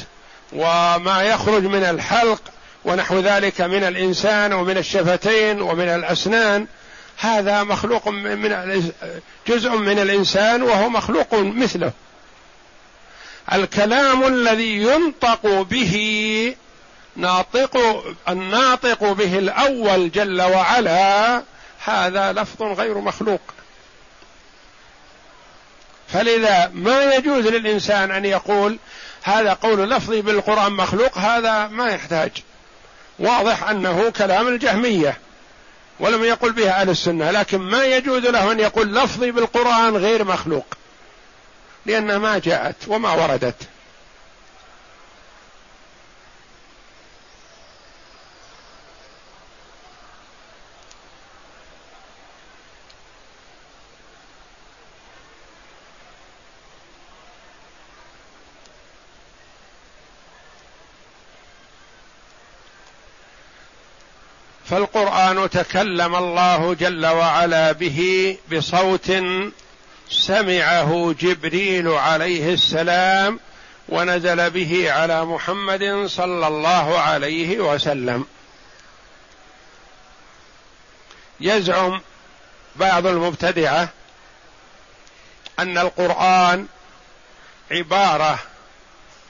وما 0.53 1.22
يخرج 1.22 1.62
من 1.62 1.85
الحلق 1.85 2.40
ونحو 2.85 3.20
ذلك 3.20 3.61
من 3.61 3.85
الإنسان 3.85 4.53
ومن 4.53 4.79
الشفتين 4.79 5.62
ومن 5.62 5.88
الأسنان 5.88 6.66
هذا 7.18 7.62
مخلوق 7.62 8.09
من 8.09 8.92
جزء 9.48 9.70
من 9.70 9.98
الإنسان 9.98 10.62
وهو 10.62 10.88
مخلوق 10.88 11.35
مثله. 11.35 11.92
الكلام 13.53 14.27
الذي 14.27 14.83
ينطق 14.83 15.63
به 15.63 16.57
ناطق 17.17 18.05
الناطق 18.29 19.13
به 19.13 19.39
الأول 19.39 20.11
جل 20.11 20.43
وعلا 20.43 21.43
هذا 21.85 22.33
لفظ 22.33 22.63
غير 22.63 22.99
مخلوق. 22.99 23.41
فلذا 26.09 26.71
ما 26.75 27.15
يجوز 27.15 27.47
للإنسان 27.47 28.11
أن 28.11 28.25
يقول 28.25 28.79
هذا 29.23 29.53
قول 29.53 29.91
لفظي 29.91 30.23
بالقرآن 30.23 30.73
مخلوق 30.73 31.19
هذا 31.19 31.67
ما 31.67 31.91
يحتاج. 31.91 32.31
واضح 33.19 33.69
أنه 33.69 34.11
كلام 34.11 34.49
الجهمية 34.49 35.19
ولم 36.01 36.25
يقل 36.25 36.53
بها 36.53 36.81
أهل 36.81 36.91
السنة 36.91 37.31
لكن 37.31 37.59
ما 37.59 37.85
يجوز 37.85 38.27
له 38.27 38.53
أن 38.53 38.61
يقول 38.61 38.95
لفظي 38.95 39.31
بالقرآن 39.31 39.97
غير 39.97 40.25
مخلوق. 40.25 40.67
لأنها 41.87 42.18
ما 42.18 42.38
جاءت 42.38 42.77
وما 42.88 43.12
وردت. 43.12 43.68
فالقرآن 64.64 65.51
تكلم 65.51 66.14
الله 66.14 66.75
جل 66.75 67.07
وعلا 67.07 67.73
به 67.73 68.37
بصوت 68.53 69.11
سمعه 70.11 71.14
جبريل 71.19 71.88
عليه 71.88 72.53
السلام 72.55 73.40
ونزل 73.88 74.51
به 74.51 74.93
على 74.93 75.25
محمد 75.25 76.07
صلى 76.07 76.47
الله 76.47 76.99
عليه 76.99 77.59
وسلم. 77.59 78.27
يزعم 81.40 82.01
بعض 82.77 83.07
المبتدعة 83.07 83.88
أن 85.59 85.79
القرآن 85.79 86.67
عبارة 87.71 88.38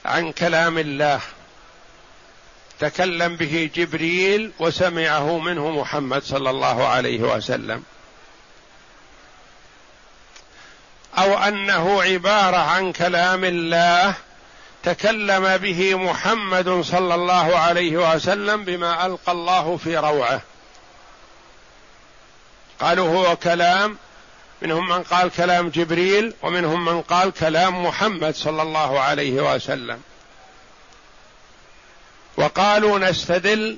عن 0.05 0.31
كلام 0.31 0.77
الله. 0.77 1.19
تكلم 2.79 3.35
به 3.35 3.69
جبريل 3.75 4.51
وسمعه 4.59 5.37
منه 5.37 5.71
محمد 5.71 6.23
صلى 6.23 6.49
الله 6.49 6.87
عليه 6.87 7.19
وسلم. 7.19 7.83
أو 11.17 11.37
أنه 11.37 12.03
عبارة 12.03 12.57
عن 12.57 12.91
كلام 12.91 13.43
الله 13.43 14.13
تكلم 14.83 15.57
به 15.57 15.95
محمد 15.95 16.81
صلى 16.81 17.15
الله 17.15 17.57
عليه 17.57 18.13
وسلم 18.13 18.63
بما 18.63 19.05
ألقى 19.05 19.31
الله 19.31 19.77
في 19.77 19.97
روعه. 19.97 20.41
قالوا 22.79 23.17
هو 23.17 23.35
كلام 23.35 23.97
منهم 24.61 24.89
من 24.89 25.03
قال 25.03 25.31
كلام 25.31 25.69
جبريل 25.69 26.33
ومنهم 26.41 26.85
من 26.85 27.01
قال 27.01 27.33
كلام 27.33 27.85
محمد 27.85 28.35
صلى 28.35 28.61
الله 28.61 28.99
عليه 28.99 29.53
وسلم. 29.53 30.01
وقالوا 32.37 32.99
نستدل 32.99 33.77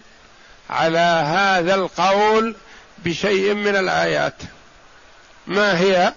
على 0.70 1.26
هذا 1.28 1.76
القول 1.76 2.56
بشيء 2.98 3.54
من 3.54 3.76
الآيات. 3.76 4.36
ما 5.48 5.80
هي؟ 5.80 6.14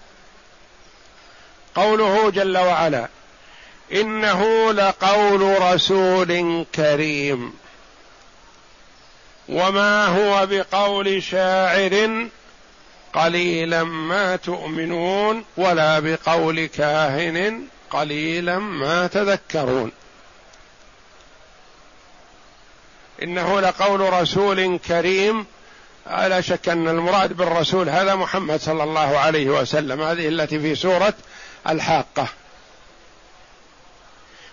قوله 1.75 2.31
جل 2.31 2.59
وعلا 2.59 3.09
إنه 3.93 4.73
لقول 4.73 5.63
رسول 5.63 6.65
كريم 6.75 7.53
وما 9.49 10.07
هو 10.07 10.47
بقول 10.47 11.23
شاعر 11.23 12.27
قليلا 13.13 13.85
ما 13.85 14.37
تؤمنون 14.37 15.45
ولا 15.57 15.99
بقول 15.99 16.67
كاهن 16.67 17.63
قليلا 17.91 18.59
ما 18.59 19.07
تذكرون. 19.07 19.93
إنه 23.23 23.61
لقول 23.61 24.13
رسول 24.13 24.79
كريم. 24.79 25.47
لا 26.07 26.41
شك 26.41 26.69
أن 26.69 26.89
المراد 26.89 27.33
بالرسول 27.33 27.89
هذا 27.89 28.15
محمد 28.15 28.61
صلى 28.61 28.83
الله 28.83 29.19
عليه 29.19 29.51
وسلم. 29.51 30.03
هذه 30.03 30.29
التي 30.29 30.61
في 30.61 30.75
سورة 30.75 31.15
الحاقة. 31.68 32.29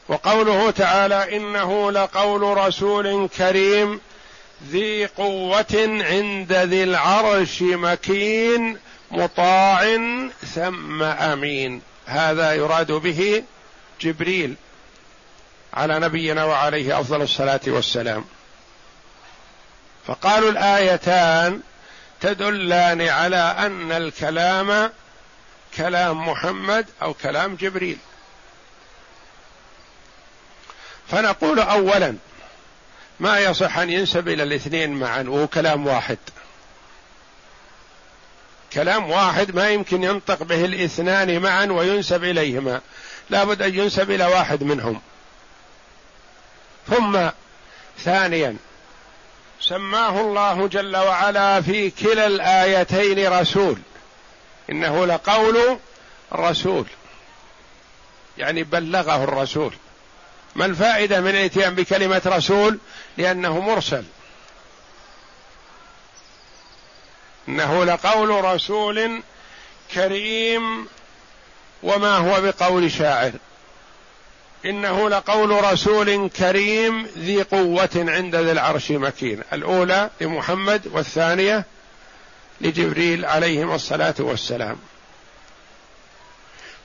وقوله 0.07 0.71
تعالى 0.71 1.37
إنه 1.37 1.91
لقول 1.91 2.57
رسول 2.57 3.29
كريم 3.37 4.01
ذي 4.69 5.05
قوة 5.05 5.99
عند 6.01 6.53
ذي 6.53 6.83
العرش 6.83 7.61
مكين 7.61 8.77
مطاع 9.11 9.97
ثم 10.55 11.03
أمين. 11.03 11.81
هذا 12.05 12.53
يراد 12.53 12.91
به 12.91 13.43
جبريل 14.01 14.55
على 15.73 15.99
نبينا 15.99 16.45
وعليه 16.45 16.99
أفضل 16.99 17.21
الصلاة 17.21 17.59
والسلام. 17.67 18.25
فقالوا 20.07 20.51
الآيتان 20.51 21.61
تدلان 22.21 23.01
على 23.01 23.55
أن 23.59 23.91
الكلام 23.91 24.91
كلام 25.75 26.29
محمد 26.29 26.85
أو 27.01 27.13
كلام 27.13 27.55
جبريل. 27.55 27.97
فنقول 31.11 31.59
اولا 31.59 32.15
ما 33.19 33.39
يصح 33.39 33.77
أن 33.77 33.89
ينسب 33.89 34.27
إلى 34.27 34.43
الاثنين 34.43 34.93
معا 34.93 35.25
وهو 35.27 35.47
كلام 35.47 35.87
واحد. 35.87 36.17
كلام 38.73 39.09
واحد 39.09 39.55
ما 39.55 39.69
يمكن 39.69 40.03
ينطق 40.03 40.43
به 40.43 40.65
الاثنان 40.65 41.41
معا 41.41 41.65
وينسب 41.65 42.23
إليهما. 42.23 42.81
لابد 43.29 43.61
أن 43.61 43.75
ينسب 43.75 44.11
إلى 44.11 44.25
واحد 44.25 44.63
منهم. 44.63 45.01
ثم 46.87 47.29
ثانيا 47.99 48.57
سماه 49.61 50.21
الله 50.21 50.67
جل 50.67 50.97
وعلا 50.97 51.61
في 51.61 51.89
كلا 51.89 52.27
الآيتين 52.27 53.39
رسول. 53.39 53.77
إنه 54.69 55.05
لقول 55.05 55.77
رسول 56.33 56.85
يعني 58.37 58.63
بلغه 58.63 59.23
الرسول. 59.23 59.73
ما 60.55 60.65
الفائدة 60.65 61.21
من 61.21 61.29
الاتيان 61.29 61.75
بكلمة 61.75 62.21
رسول؟ 62.25 62.79
لأنه 63.17 63.59
مرسل. 63.59 64.03
إنه 67.47 67.85
لقول 67.85 68.45
رسول 68.45 69.21
كريم 69.93 70.87
وما 71.83 72.17
هو 72.17 72.41
بقول 72.41 72.91
شاعر. 72.91 73.31
إنه 74.65 75.09
لقول 75.09 75.63
رسول 75.63 76.29
كريم 76.29 77.07
ذي 77.17 77.41
قوة 77.41 77.89
عند 77.95 78.35
ذي 78.35 78.51
العرش 78.51 78.91
مكين. 78.91 79.41
الأولى 79.53 80.09
لمحمد 80.21 80.87
والثانية 80.87 81.65
لجبريل 82.61 83.25
عليهما 83.25 83.75
الصلاة 83.75 84.15
والسلام. 84.19 84.77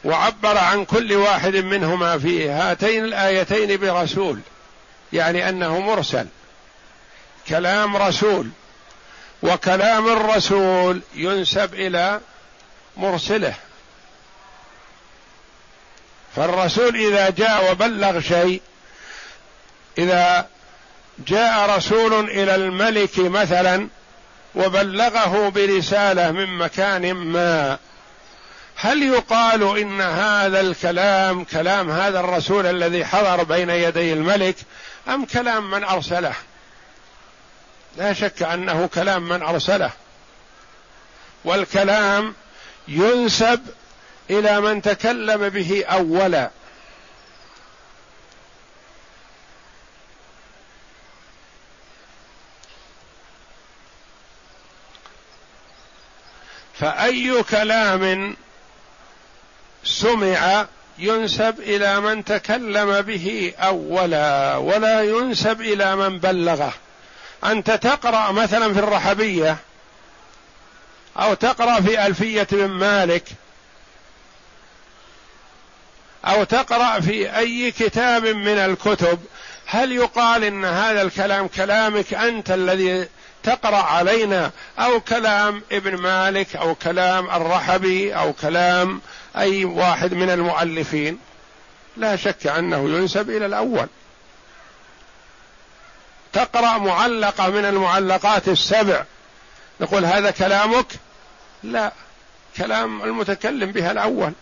وعبر 0.04 0.58
عن 0.58 0.84
كل 0.84 1.12
واحد 1.12 1.56
منهما 1.56 2.18
في 2.18 2.50
هاتين 2.50 3.04
الآيتين 3.04 3.76
برسول 3.76 4.40
يعني 5.12 5.48
أنه 5.48 5.80
مرسل. 5.80 6.26
كلام 7.48 7.96
رسول 7.96 8.48
وكلام 9.42 10.08
الرسول 10.08 11.02
ينسب 11.14 11.74
إلى 11.74 12.20
مرسله. 12.96 13.54
فالرسول 16.36 16.96
إذا 16.96 17.30
جاء 17.30 17.72
وبلغ 17.72 18.20
شيء 18.20 18.62
إذا 19.98 20.48
جاء 21.18 21.76
رسول 21.76 22.30
إلى 22.30 22.54
الملك 22.54 23.18
مثلا 23.18 23.88
وبلغه 24.54 25.48
برسالة 25.48 26.30
من 26.30 26.58
مكان 26.58 27.14
ما. 27.14 27.78
هل 28.76 29.02
يقال 29.02 29.78
إن 29.78 30.00
هذا 30.00 30.60
الكلام 30.60 31.44
كلام 31.44 31.90
هذا 31.90 32.20
الرسول 32.20 32.66
الذي 32.66 33.04
حضر 33.04 33.42
بين 33.42 33.70
يدي 33.70 34.12
الملك 34.12 34.56
أم 35.08 35.24
كلام 35.24 35.70
من 35.70 35.84
أرسله؟ 35.84 36.34
لا 37.96 38.12
شك 38.12 38.42
أنه 38.42 38.86
كلام 38.94 39.28
من 39.28 39.42
أرسله. 39.42 39.90
والكلام 41.44 42.34
ينسب 42.88 43.60
إلى 44.30 44.60
من 44.60 44.82
تكلم 44.82 45.48
به 45.48 45.84
أولا. 45.84 46.50
فأي 56.82 57.42
كلام 57.42 58.36
سمع 59.84 60.66
ينسب 60.98 61.60
إلى 61.60 62.00
من 62.00 62.24
تكلم 62.24 63.00
به 63.00 63.54
أولا 63.58 64.56
ولا 64.56 65.02
ينسب 65.02 65.60
إلى 65.60 65.96
من 65.96 66.18
بلغه. 66.18 66.72
أنت 67.44 67.70
تقرأ 67.70 68.32
مثلا 68.32 68.74
في 68.74 68.78
الرحبية 68.78 69.56
أو 71.16 71.34
تقرأ 71.34 71.80
في 71.80 72.06
ألفية 72.06 72.46
بن 72.52 72.66
مالك 72.66 73.24
أو 76.24 76.44
تقرأ 76.44 77.00
في 77.00 77.36
أي 77.36 77.70
كتاب 77.70 78.26
من 78.26 78.58
الكتب 78.58 79.18
هل 79.66 79.92
يقال 79.92 80.44
إن 80.44 80.64
هذا 80.64 81.02
الكلام 81.02 81.48
كلامك 81.48 82.14
أنت 82.14 82.50
الذي 82.50 83.08
تقرأ 83.42 83.76
علينا 83.76 84.50
أو 84.78 85.00
كلام 85.00 85.62
ابن 85.72 85.96
مالك 85.96 86.56
أو 86.56 86.74
كلام 86.74 87.30
الرحبي 87.30 88.14
أو 88.14 88.32
كلام 88.32 89.00
أي 89.36 89.64
واحد 89.64 90.14
من 90.14 90.30
المؤلفين. 90.30 91.18
لا 91.96 92.16
شك 92.16 92.46
أنه 92.46 92.90
ينسب 92.90 93.30
إلى 93.30 93.46
الأول. 93.46 93.88
تقرأ 96.32 96.78
معلقة 96.78 97.48
من 97.50 97.64
المعلقات 97.64 98.48
السبع. 98.48 99.04
نقول 99.80 100.04
هذا 100.04 100.30
كلامك؟ 100.30 100.86
لا. 101.62 101.92
كلام 102.56 103.02
المتكلم 103.02 103.72
بها 103.72 103.90
الأول. 103.90 104.32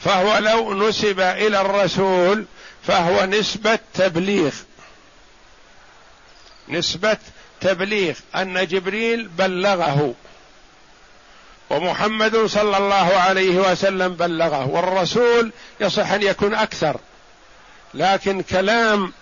فهو 0.00 0.38
لو 0.38 0.88
نسب 0.88 1.20
إلى 1.20 1.60
الرسول 1.60 2.44
فهو 2.88 3.24
نسبة 3.24 3.78
تبليغ. 3.94 4.52
نسبة 6.68 7.16
تبليغ. 7.60 8.14
أن 8.36 8.66
جبريل 8.66 9.28
بلغه. 9.28 10.14
ومحمد 11.70 12.36
صلى 12.36 12.76
الله 12.76 13.16
عليه 13.16 13.56
وسلم 13.56 14.14
بلغه. 14.14 14.66
والرسول 14.66 15.52
يصح 15.80 16.10
أن 16.10 16.22
يكون 16.22 16.54
أكثر. 16.54 17.00
لكن 17.94 18.42
كلام 18.42 19.12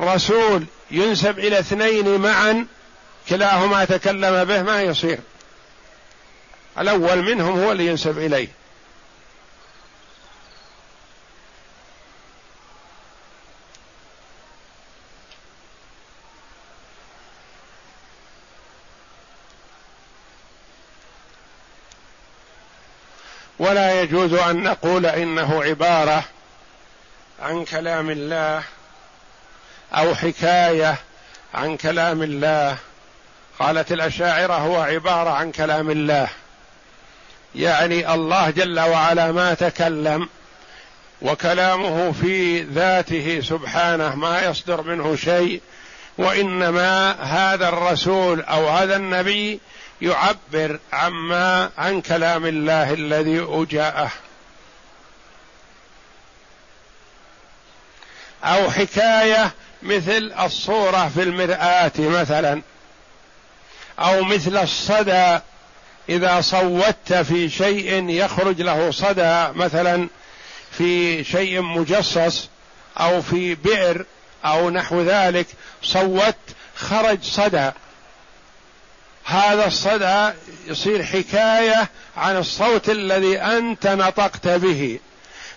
رسول 0.00 0.64
ينسب 0.90 1.38
إلى 1.38 1.58
اثنين 1.58 2.18
معا 2.20 2.66
كلاهما 3.28 3.84
تكلم 3.84 4.44
به 4.44 4.62
ما 4.62 4.82
يصير. 4.82 5.18
الأول 6.78 7.22
منهم 7.22 7.60
هو 7.62 7.72
اللي 7.72 7.86
ينسب 7.86 8.18
إليه. 8.18 8.48
ولا 23.68 24.02
يجوز 24.02 24.34
أن 24.34 24.62
نقول 24.62 25.06
إنه 25.06 25.64
عبارة 25.64 26.24
عن 27.42 27.64
كلام 27.64 28.10
الله 28.10 28.62
أو 29.92 30.14
حكاية 30.14 30.96
عن 31.54 31.76
كلام 31.76 32.22
الله. 32.22 32.76
قالت 33.58 33.92
الأشاعرة 33.92 34.54
هو 34.54 34.80
عبارة 34.80 35.30
عن 35.30 35.52
كلام 35.52 35.90
الله. 35.90 36.28
يعني 37.54 38.14
الله 38.14 38.50
جل 38.50 38.80
وعلا 38.80 39.32
ما 39.32 39.54
تكلم 39.54 40.28
وكلامه 41.22 42.12
في 42.12 42.62
ذاته 42.62 43.40
سبحانه 43.40 44.14
ما 44.14 44.42
يصدر 44.44 44.82
منه 44.82 45.16
شيء 45.16 45.60
وإنما 46.18 47.12
هذا 47.12 47.68
الرسول 47.68 48.40
أو 48.40 48.68
هذا 48.68 48.96
النبي 48.96 49.60
يعبر 50.02 50.78
عما 50.92 51.70
عن 51.78 52.00
كلام 52.00 52.46
الله 52.46 52.92
الذي 52.92 53.46
أجاءه. 53.48 54.10
أو 58.44 58.70
حكاية 58.70 59.54
مثل 59.82 60.32
الصورة 60.44 61.08
في 61.08 61.22
المرآة 61.22 61.92
مثلا. 61.98 62.62
أو 63.98 64.24
مثل 64.24 64.56
الصدى 64.56 65.38
إذا 66.08 66.40
صوت 66.40 67.12
في 67.12 67.48
شيء 67.50 68.08
يخرج 68.08 68.62
له 68.62 68.90
صدى 68.90 69.48
مثلا 69.58 70.08
في 70.70 71.24
شيء 71.24 71.60
مجصص 71.60 72.48
أو 72.96 73.22
في 73.22 73.54
بئر 73.54 74.04
أو 74.44 74.70
نحو 74.70 75.02
ذلك 75.02 75.46
صوت 75.82 76.36
خرج 76.76 77.22
صدى. 77.22 77.70
هذا 79.26 79.66
الصدى 79.66 80.32
يصير 80.66 81.02
حكاية 81.02 81.88
عن 82.16 82.36
الصوت 82.36 82.90
الذي 82.90 83.38
أنت 83.38 83.86
نطقت 83.86 84.48
به. 84.48 84.98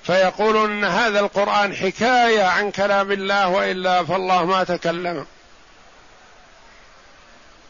فيقولون 0.03 0.71
إن 0.71 0.83
هذا 0.83 1.19
القرآن 1.19 1.75
حكاية 1.75 2.43
عن 2.43 2.71
كلام 2.71 3.11
الله 3.11 3.47
وإلا 3.47 4.03
فالله 4.05 4.45
ما 4.45 4.63
تكلم. 4.63 5.25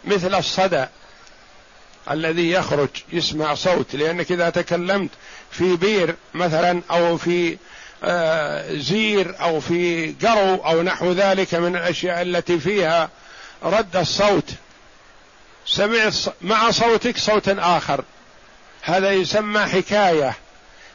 مثل 0.06 0.36
الصدى 0.36 0.86
الذي 2.12 2.52
يخرج 2.52 2.90
يسمع 3.14 3.54
صوت 3.54 3.96
لأنك 3.96 4.32
إذا 4.32 4.50
تكلمت 4.50 5.10
في 5.52 5.76
بير 5.76 6.16
مثلا 6.34 6.82
أو 6.92 7.18
في 7.18 7.58
آه، 8.04 8.74
زير 8.74 9.36
أو 9.42 9.60
في 9.60 10.12
قرو 10.12 10.56
أو 10.56 10.82
نحو 10.82 11.12
ذلك 11.12 11.56
من 11.56 11.76
الأشياء 11.76 12.22
التي 12.22 12.60
فيها 12.60 13.10
رد 13.64 13.96
الصوت. 13.96 14.54
سمعت 15.69 16.13
مع 16.41 16.71
صوتك 16.71 17.17
صوت 17.17 17.49
آخر. 17.49 18.03
هذا 18.82 19.12
يسمى 19.12 19.60
حكاية. 19.60 20.34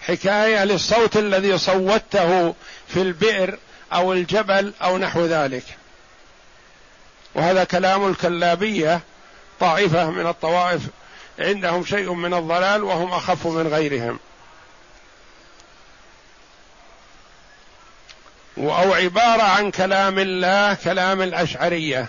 حكاية 0.00 0.64
للصوت 0.64 1.16
الذي 1.16 1.58
صوته 1.58 2.54
في 2.88 3.02
البئر 3.02 3.58
أو 3.92 4.12
الجبل 4.12 4.72
أو 4.82 4.98
نحو 4.98 5.26
ذلك. 5.26 5.64
وهذا 7.34 7.64
كلام 7.64 8.10
الكلابية 8.10 9.00
طائفة 9.60 10.10
من 10.10 10.26
الطوائف 10.26 10.82
عندهم 11.38 11.84
شيء 11.84 12.12
من 12.12 12.34
الضلال 12.34 12.84
وهم 12.84 13.12
أخف 13.12 13.46
من 13.46 13.68
غيرهم. 13.68 14.18
أو 18.58 18.94
عبارة 18.94 19.42
عن 19.42 19.70
كلام 19.70 20.18
الله 20.18 20.74
كلام 20.74 21.22
الأشعرية. 21.22 22.06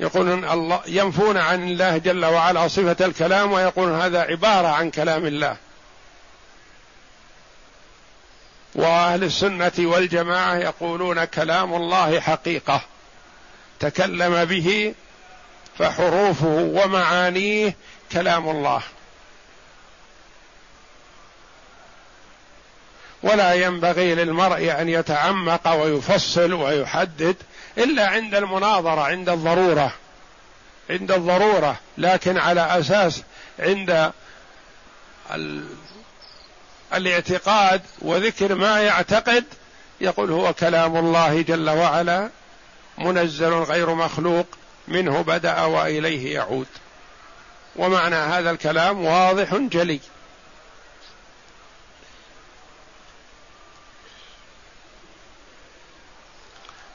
يقولون 0.00 0.44
الله 0.50 0.80
ينفون 0.86 1.36
عن 1.36 1.68
الله 1.68 1.98
جل 1.98 2.24
وعلا 2.24 2.68
صفة 2.68 3.06
الكلام 3.06 3.52
ويقولون 3.52 4.00
هذا 4.00 4.20
عبارة 4.20 4.68
عن 4.68 4.90
كلام 4.90 5.26
الله. 5.26 5.56
وأهل 8.74 9.24
السنة 9.24 9.72
والجماعة 9.78 10.56
يقولون 10.56 11.24
كلام 11.24 11.74
الله 11.74 12.20
حقيقة. 12.20 12.80
تكلم 13.80 14.44
به 14.44 14.94
فحروفه 15.78 16.70
ومعانيه 16.74 17.76
كلام 18.12 18.48
الله. 18.48 18.82
ولا 23.22 23.54
ينبغي 23.54 24.14
للمرء 24.14 24.80
أن 24.80 24.88
يتعمق 24.88 25.68
ويفصل 25.68 26.52
ويحدد 26.52 27.36
إلا 27.78 28.08
عند 28.08 28.34
المناظرة 28.34 29.00
عند 29.00 29.28
الضرورة. 29.28 29.92
عند 30.90 31.12
الضرورة. 31.12 31.76
لكن 31.98 32.38
على 32.38 32.78
أساس 32.78 33.22
عند 33.58 34.12
ال... 35.34 35.66
الاعتقاد 36.94 37.82
وذكر 37.98 38.54
ما 38.54 38.80
يعتقد 38.80 39.44
يقول 40.00 40.30
هو 40.30 40.52
كلام 40.52 40.96
الله 40.96 41.42
جل 41.42 41.70
وعلا 41.70 42.30
منزل 42.98 43.52
غير 43.52 43.94
مخلوق 43.94 44.46
منه 44.88 45.22
بدأ 45.22 45.62
وإليه 45.62 46.34
يعود. 46.34 46.66
ومعنى 47.76 48.16
هذا 48.16 48.50
الكلام 48.50 49.04
واضح 49.04 49.54
جلي. 49.54 50.00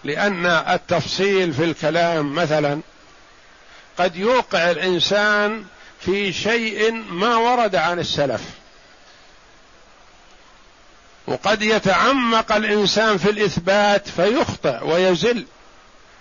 لأن 0.04 0.46
التفصيل 0.46 1.54
في 1.54 1.64
الكلام 1.64 2.36
مثلا 2.36 2.82
قد 3.98 4.16
يوقع 4.16 4.72
الإنسان 4.72 5.66
في 6.00 6.34
شيء 6.34 6.92
ما 6.92 7.36
ورد 7.36 7.76
عن 7.76 8.00
السلف. 8.00 8.42
وقد 11.28 11.62
يتعمق 11.62 12.52
الإنسان 12.52 13.18
في 13.18 13.30
الإثبات 13.30 14.08
فيخطئ 14.10 14.86
ويزل. 14.86 15.46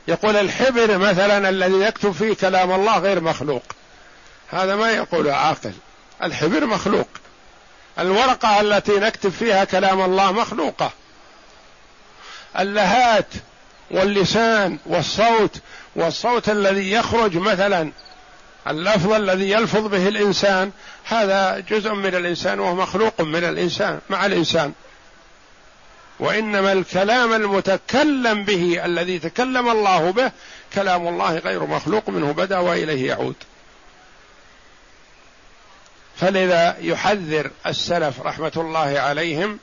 يقول 0.08 0.36
الحبر 0.36 0.98
مثلا 0.98 1.48
الذي 1.48 1.80
يكتب 1.80 2.12
فيه 2.12 2.34
كلام 2.34 2.72
الله 2.72 2.98
غير 2.98 3.20
مخلوق. 3.20 3.62
هذا 4.50 4.76
ما 4.76 4.90
يقول 4.90 5.30
عاقل. 5.30 5.72
الحبر 6.22 6.66
مخلوق. 6.66 7.08
الورقة 7.98 8.60
التي 8.60 8.92
نكتب 8.92 9.30
فيها 9.30 9.64
كلام 9.64 10.00
الله 10.00 10.32
مخلوقة. 10.32 10.90
اللهات 12.58 13.26
واللسان 13.90 14.78
والصوت 14.86 15.60
والصوت 15.96 16.48
الذي 16.48 16.90
يخرج 16.90 17.36
مثلا 17.36 17.92
اللفظ 18.68 19.12
الذي 19.12 19.50
يلفظ 19.50 19.86
به 19.86 20.08
الإنسان 20.08 20.72
هذا 21.04 21.58
جزء 21.58 21.94
من 21.94 22.14
الإنسان 22.14 22.60
وهو 22.60 22.74
مخلوق 22.74 23.20
من 23.20 23.44
الإنسان 23.44 24.00
مع 24.10 24.26
الإنسان. 24.26 24.72
وإنما 26.20 26.72
الكلام 26.72 27.32
المتكلم 27.32 28.44
به 28.44 28.84
الذي 28.84 29.18
تكلم 29.18 29.68
الله 29.68 30.10
به 30.10 30.32
كلام 30.74 31.08
الله 31.08 31.38
غير 31.38 31.66
مخلوق 31.66 32.08
منه 32.08 32.32
بدا 32.32 32.58
وإليه 32.58 33.08
يعود. 33.08 33.36
فلذا 36.16 36.76
يحذر 36.80 37.50
السلف 37.66 38.20
رحمة 38.20 38.52
الله 38.56 39.00
عليهم 39.00 39.58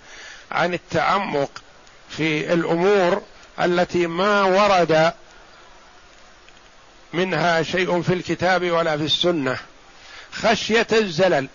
عن 0.52 0.74
التعمق 0.74 1.62
في 2.10 2.54
الأمور 2.54 3.22
التي 3.62 4.08
ما 4.08 4.44
ورد 4.44 5.14
منها 7.14 7.64
شيء 7.64 8.02
في 8.02 8.14
الكتاب 8.14 8.72
ولا 8.72 8.98
في 8.98 9.04
السنة. 9.04 9.58
خشية 10.32 10.88
الزلل. 10.92 11.48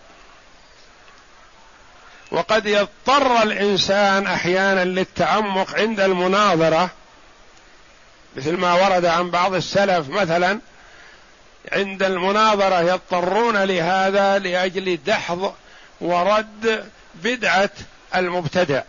وقد 2.30 2.66
يضطر 2.66 3.42
الإنسان 3.42 4.26
أحيانا 4.26 4.84
للتعمق 4.84 5.74
عند 5.74 6.00
المناظرة 6.00 6.90
مثل 8.36 8.56
ما 8.56 8.74
ورد 8.74 9.04
عن 9.04 9.30
بعض 9.30 9.54
السلف 9.54 10.08
مثلا 10.08 10.60
عند 11.72 12.02
المناظرة 12.02 12.80
يضطرون 12.80 13.56
لهذا 13.56 14.38
لأجل 14.38 14.98
دحض 15.06 15.54
ورد 16.00 16.90
بدعة 17.14 17.70
المبتدع 18.14 18.82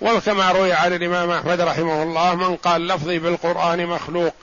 وكما 0.00 0.52
روي 0.52 0.72
عن 0.72 0.92
الإمام 0.92 1.30
أحمد 1.30 1.60
رحمه 1.60 2.02
الله 2.02 2.34
من 2.34 2.56
قال 2.56 2.88
لفظي 2.88 3.18
بالقرآن 3.18 3.86
مخلوق 3.86 4.34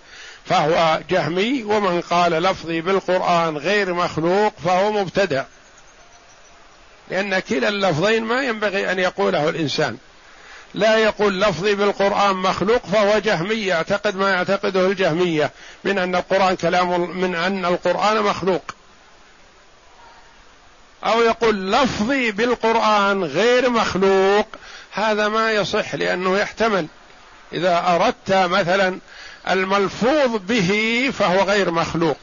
فهو 0.45 0.99
جهمي 1.09 1.63
ومن 1.63 2.01
قال 2.01 2.31
لفظي 2.31 2.81
بالقرآن 2.81 3.57
غير 3.57 3.93
مخلوق 3.93 4.53
فهو 4.65 4.91
مبتدع 4.91 5.43
لأن 7.09 7.39
كلا 7.39 7.69
اللفظين 7.69 8.23
ما 8.23 8.43
ينبغي 8.43 8.91
أن 8.91 8.99
يقوله 8.99 9.49
الإنسان. 9.49 9.97
لا 10.73 10.97
يقول 10.97 11.41
لفظي 11.41 11.75
بالقرآن 11.75 12.35
مخلوق 12.35 12.85
فهو 12.85 13.19
جهمي 13.19 13.65
يعتقد 13.65 14.15
ما 14.15 14.29
يعتقده 14.29 14.85
الجهمية 14.85 15.51
من 15.83 15.97
أن 15.97 16.15
القرآن 16.15 16.55
كلام 16.55 17.19
من 17.19 17.35
أن 17.35 17.65
القرآن 17.65 18.21
مخلوق. 18.21 18.63
أو 21.05 21.21
يقول 21.21 21.71
لفظي 21.71 22.31
بالقرآن 22.31 23.23
غير 23.23 23.69
مخلوق 23.69 24.47
هذا 24.93 25.27
ما 25.27 25.51
يصح 25.51 25.95
لأنه 25.95 26.37
يحتمل. 26.37 26.87
إذا 27.53 27.83
أردت 27.87 28.33
مثلا 28.33 28.99
الملفوظ 29.49 30.35
به 30.35 31.11
فهو 31.19 31.43
غير 31.43 31.71
مخلوق. 31.71 32.17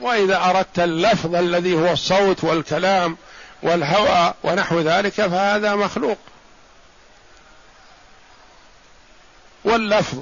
وإذا 0.00 0.44
أردت 0.44 0.78
اللفظ 0.78 1.34
الذي 1.34 1.74
هو 1.74 1.92
الصوت 1.92 2.44
والكلام 2.44 3.16
والهوى 3.62 4.34
ونحو 4.42 4.80
ذلك 4.80 5.12
فهذا 5.12 5.74
مخلوق. 5.74 6.18
واللفظ 9.64 10.18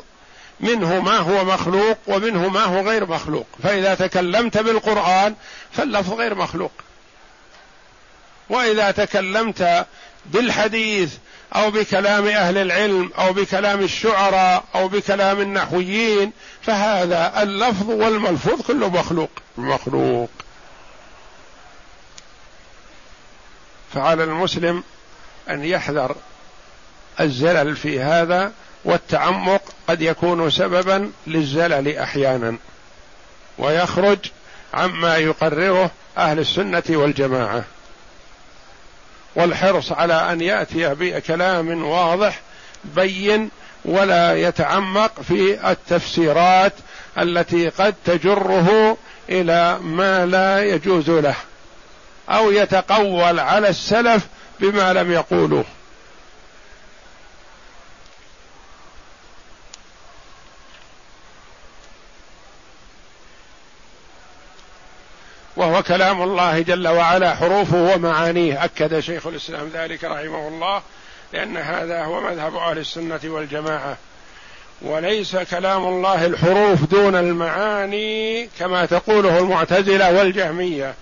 منه 0.61 1.01
ما 1.01 1.17
هو 1.17 1.45
مخلوق 1.45 1.99
ومنه 2.07 2.49
ما 2.49 2.65
هو 2.65 2.81
غير 2.89 3.07
مخلوق. 3.07 3.47
فإذا 3.63 3.95
تكلمت 3.95 4.59
بالقرآن 4.59 5.35
فاللفظ 5.73 6.13
غير 6.13 6.35
مخلوق. 6.35 6.73
وإذا 8.49 8.91
تكلمت 8.91 9.87
بالحديث 10.27 11.13
أو 11.55 11.71
بكلام 11.71 12.27
أهل 12.27 12.59
العلم 12.59 13.11
أو 13.19 13.33
بكلام 13.33 13.81
الشعراء 13.81 14.65
أو 14.75 14.89
بكلام 14.89 15.41
النحويين 15.41 16.33
فهذا 16.63 17.43
اللفظ 17.43 17.91
والملفوظ 17.91 18.63
كله 18.63 18.89
مخلوق 18.89 19.31
مخلوق. 19.57 20.31
فعلى 23.95 24.25
المسلم 24.25 24.83
أن 25.51 25.65
يحذر 25.65 26.17
الزلل 27.21 27.77
في 27.77 28.01
هذا 28.01 28.53
والتعمق 28.85 29.63
قد 29.89 30.03
يكون 30.03 30.51
سببا 30.51 31.13
للزلل 31.27 31.99
أحيانا. 31.99 32.57
ويخرج 33.59 34.19
عما 34.75 35.17
يقرره 35.17 35.91
أهل 36.19 36.39
السنة 36.39 36.83
والجماعة. 36.91 37.65
والحرص 39.37 39.93
على 39.93 40.33
أن 40.33 40.41
يأتي 40.41 40.95
بكلام 40.95 41.85
واضح 41.85 42.41
بين 42.85 43.51
ولا 43.85 44.37
يتعمق 44.37 45.21
في 45.29 45.71
التفسيرات 45.71 46.73
التي 47.19 47.69
قد 47.69 47.95
تجره 48.05 48.97
إلى 49.29 49.79
ما 49.83 50.27
لا 50.27 50.65
يجوز 50.65 51.11
له 51.11 51.35
أو 52.31 52.51
يتقول 52.51 53.41
على 53.41 53.69
السلف 53.69 54.27
بما 54.61 54.93
لم 54.93 55.13
يقولوه. 55.13 55.65
وهو 65.67 65.83
كلام 65.83 66.23
الله 66.23 66.61
جل 66.61 66.89
وعلا 66.89 67.35
حروفه 67.35 67.95
ومعانيه. 67.95 68.65
أكد 68.65 69.01
شيخ 69.01 69.27
الإسلام 69.27 69.71
ذلك 69.75 70.05
رحمه 70.05 70.49
الله 70.49 70.83
لأن 71.33 71.57
هذا 71.57 72.05
هو 72.05 72.21
مذهب 72.21 72.57
أهل 72.57 72.79
السنة 72.79 73.21
والجماعة. 73.25 73.97
وليس 74.83 75.37
كلام 75.37 75.87
الله 75.87 76.27
الحروف 76.27 76.85
دون 76.85 77.15
المعاني 77.17 78.49
كما 78.59 78.87
تقوله 78.87 79.39
المعتزلة 79.39 80.19
والجهمية. 80.19 80.95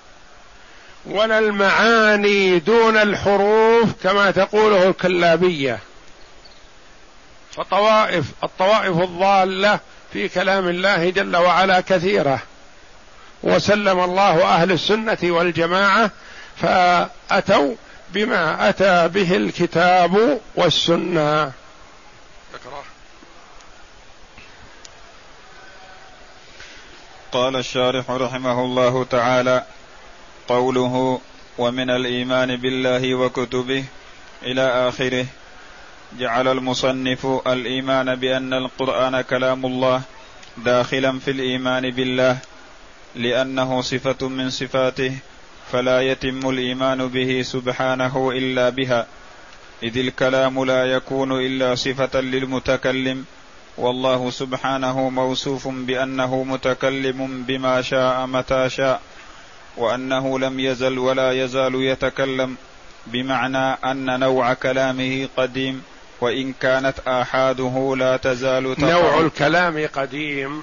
ولا 1.07 1.39
المعاني 1.39 2.59
دون 2.59 2.97
الحروف 2.97 3.89
كما 4.03 4.31
تقوله 4.31 4.89
الكلابية. 4.89 5.79
فطوائف 7.53 8.25
الطوائف 8.45 9.01
الضالة 9.01 9.79
في 10.13 10.29
كلام 10.29 10.69
الله 10.69 11.11
جل 11.11 11.37
وعلا 11.37 11.81
كثيرة. 11.81 12.39
وسلم 13.45 14.01
الله 14.01 14.45
أهل 14.45 14.73
السنة 14.73 15.19
والجماعة 15.23 16.11
فأتوا 16.57 17.75
بما 18.11 18.69
أتى 18.69 19.09
به 19.09 19.37
الكتاب 19.37 20.41
والسنة. 20.55 21.53
قال 27.33 27.57
الشارح 27.57 28.11
رحمه 28.11 28.61
الله 28.65 29.05
تعالى 29.05 29.65
قوله 30.49 31.21
ومن 31.59 31.91
الإيمان 31.91 32.57
بالله 32.57 33.15
وكتبه 33.15 33.85
إلى 34.43 34.89
آخره 34.89 35.27
جعل 36.19 36.49
المصنف 36.49 37.27
الإيمان 37.47 38.15
بأن 38.15 38.53
القرآن 38.55 39.21
كلام 39.21 39.67
الله 39.67 40.03
داخلا 40.57 41.19
في 41.19 41.31
الإيمان 41.31 41.91
بالله. 41.91 42.39
لأنه 43.17 43.81
صفة 43.81 44.29
من 44.29 44.51
صفاته 44.51 45.13
فلا 45.73 46.01
يتم 46.01 46.51
الإيمان 46.51 47.09
به 47.09 47.43
سبحانه 47.43 48.31
إلا 48.31 48.69
بها. 48.69 49.07
إذ 49.83 49.99
الكلام 49.99 50.65
لا 50.65 50.85
يكون 50.85 51.33
إلا 51.33 51.75
صفة 51.75 52.21
للمتكلم 52.21 53.25
والله 53.79 54.31
سبحانه 54.31 55.09
موصوف 55.09 55.69
بأنه 55.69 56.45
متكلم 56.45 57.45
بما 57.49 57.83
شاء 57.83 58.27
متى 58.27 58.69
شاء 58.71 59.01
وأنه 59.77 60.39
لم 60.39 60.61
يزل 60.61 60.99
ولا 60.99 61.33
يزال 61.33 61.75
يتكلم 61.75 62.57
بمعنى 63.07 63.79
أن 63.85 64.21
نوع 64.21 64.55
كلامه 64.55 65.29
قديم 65.37 65.83
وإن 66.21 66.53
كانت 66.53 66.99
آحاده 66.99 67.95
لا 67.99 68.17
تزال 68.17 68.77
تقع. 68.77 68.91
نوع 68.91 69.21
الكلام 69.21 69.89
قديم. 69.95 70.63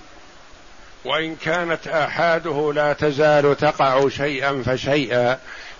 وإن 1.05 1.35
كانت 1.35 1.87
أحاده 1.87 2.73
لا 2.75 2.93
تزال 2.93 3.57
تقع 3.57 4.09
شيئا 4.09 4.63
فشيئا 4.65 5.37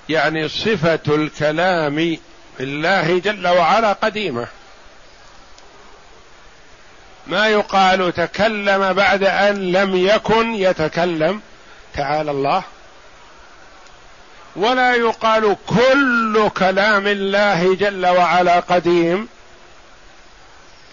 يعني 0.10 0.48
صفة 0.48 1.00
الكلام 1.08 2.18
لله 2.60 3.20
جل 3.20 3.48
وعلا 3.48 3.94
قديمة. 3.94 4.48
ما 7.28 7.48
يقال 7.48 8.14
تكلم 8.14 8.94
بعد 8.94 9.24
أن 9.24 9.72
لم 9.72 9.96
يكن 9.96 10.56
يتكلم 10.56 11.42
تعالى 11.94 12.32
الله. 12.32 12.64
ولا 14.56 14.96
يقال 14.96 15.56
كل 15.68 16.50
كلام 16.58 17.08
الله 17.08 17.76
جل 17.76 18.06
وعلا 18.06 18.60
قديم. 18.60 19.28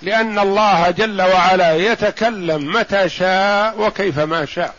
لأن 0.02 0.38
الله 0.38 0.90
جل 0.90 1.22
وعلا 1.22 1.76
يتكلم 1.76 2.72
متى 2.72 3.08
شاء 3.08 3.74
وكيف 3.78 4.18
ما 4.18 4.44
شاء. 4.44 4.74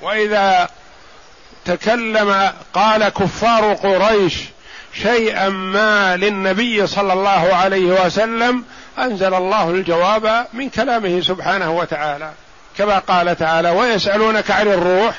وإذا 0.00 0.68
تكلم 1.64 2.52
قال 2.74 3.08
كفار 3.08 3.74
قريش 3.74 4.34
شيئا 5.02 5.48
ما 5.48 6.16
للنبي 6.16 6.86
صلى 6.86 7.12
الله 7.12 7.54
عليه 7.54 8.06
وسلم 8.06 8.64
أنزل 8.98 9.34
الله 9.34 9.70
الجواب 9.70 10.46
من 10.52 10.70
كلامه 10.70 11.20
سبحانه 11.20 11.72
وتعالى. 11.72 12.32
كما 12.78 12.98
قال 12.98 13.36
تعالى 13.36 13.70
ويسألونك 13.70 14.50
عن 14.50 14.68
الروح 14.68 15.14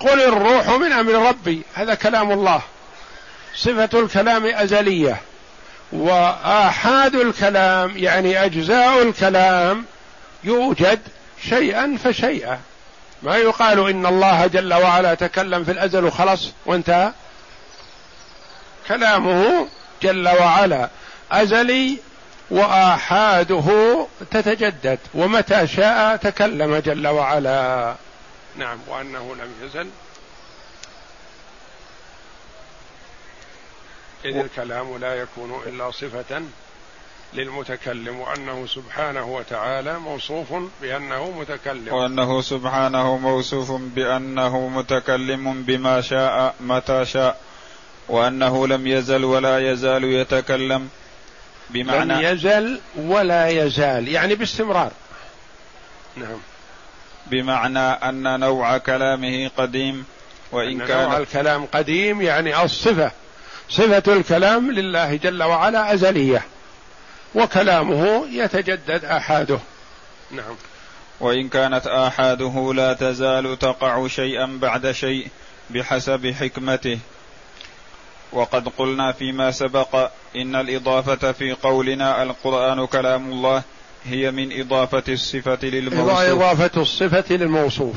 قل 0.00 0.20
الروح 0.20 0.68
من 0.68 0.92
أمر 0.92 1.28
ربي. 1.28 1.62
هذا 1.74 1.94
كلام 1.94 2.32
الله. 2.32 2.60
صفة 3.54 4.00
الكلام 4.00 4.46
أزلية. 4.46 5.20
وآحاد 5.94 7.14
الكلام 7.14 7.96
يعني 7.96 8.44
أجزاء 8.44 9.02
الكلام 9.02 9.84
يوجد 10.44 11.00
شيئا 11.48 11.98
فشيئا. 12.04 12.58
ما 13.22 13.36
يقال 13.36 13.88
إن 13.90 14.06
الله 14.06 14.46
جل 14.46 14.74
وعلا 14.74 15.14
تكلم 15.14 15.64
في 15.64 15.70
الأزل 15.70 16.04
وخلص 16.04 16.52
وانتهى. 16.66 17.12
كلامه 18.88 19.68
جل 20.02 20.28
وعلا 20.28 20.88
أزلي 21.32 21.98
وآحاده 22.50 23.66
تتجدد 24.30 24.98
ومتى 25.14 25.66
شاء 25.66 26.16
تكلم 26.16 26.76
جل 26.76 27.06
وعلا. 27.06 27.94
نعم 28.56 28.78
وأنه 28.88 29.34
لم 29.34 29.52
يزل. 29.62 29.88
إذ 34.24 34.36
الكلام 34.36 34.96
لا 34.96 35.14
يكون 35.14 35.60
إلا 35.66 35.90
صفة 35.90 36.42
للمتكلم 37.34 38.20
وأنه 38.20 38.66
سبحانه 38.66 39.24
وتعالى 39.24 39.98
موصوف 39.98 40.46
بأنه 40.82 41.30
متكلم. 41.30 41.94
وأنه 41.94 42.40
سبحانه 42.40 43.16
موصوف 43.16 43.70
بأنه 43.70 44.68
متكلم 44.68 45.62
بما 45.62 46.00
شاء 46.00 46.54
متى 46.60 47.04
شاء 47.04 47.40
وأنه 48.08 48.66
لم 48.66 48.86
يزل 48.86 49.24
ولا 49.24 49.72
يزال 49.72 50.04
يتكلم 50.04 50.88
بمعنى 51.70 52.14
لم 52.14 52.20
يزل 52.20 52.80
ولا 52.96 53.48
يزال 53.48 54.08
يعني 54.08 54.34
باستمرار. 54.34 54.92
نعم. 56.16 56.38
بمعنى 57.26 57.78
أن 57.78 58.40
نوع 58.40 58.78
كلامه 58.78 59.50
قديم 59.56 60.04
وإن 60.52 60.80
أن 60.80 60.86
كان 60.86 61.08
نوع 61.08 61.18
الكلام 61.18 61.66
قديم 61.66 62.22
يعني 62.22 62.62
الصفة. 62.62 63.10
صفة 63.68 64.12
الكلام 64.12 64.70
لله 64.70 65.16
جل 65.16 65.42
وعلا 65.42 65.94
أزلية 65.94 66.42
وكلامه 67.34 68.26
يتجدد 68.32 69.04
آحاده. 69.04 69.58
نعم. 70.30 70.56
وإن 71.20 71.48
كانت 71.48 71.86
آحاده 71.86 72.72
لا 72.74 72.92
تزال 72.92 73.58
تقع 73.58 74.08
شيئا 74.08 74.58
بعد 74.62 74.92
شيء 74.92 75.28
بحسب 75.70 76.34
حكمته. 76.40 76.98
وقد 78.32 78.68
قلنا 78.78 79.12
فيما 79.12 79.50
سبق 79.50 80.10
إن 80.36 80.56
الإضافة 80.56 81.32
في 81.32 81.52
قولنا 81.52 82.22
القرآن 82.22 82.86
كلام 82.86 83.30
الله 83.30 83.62
هي 84.04 84.30
من 84.30 84.60
إضافة 84.60 85.02
الصفة 85.08 85.58
للموصوف. 85.62 86.18
إضافة 86.18 86.80
الصفة 86.82 87.36
للموصوف. 87.36 87.96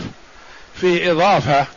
في 0.76 1.12
إضافة 1.12 1.68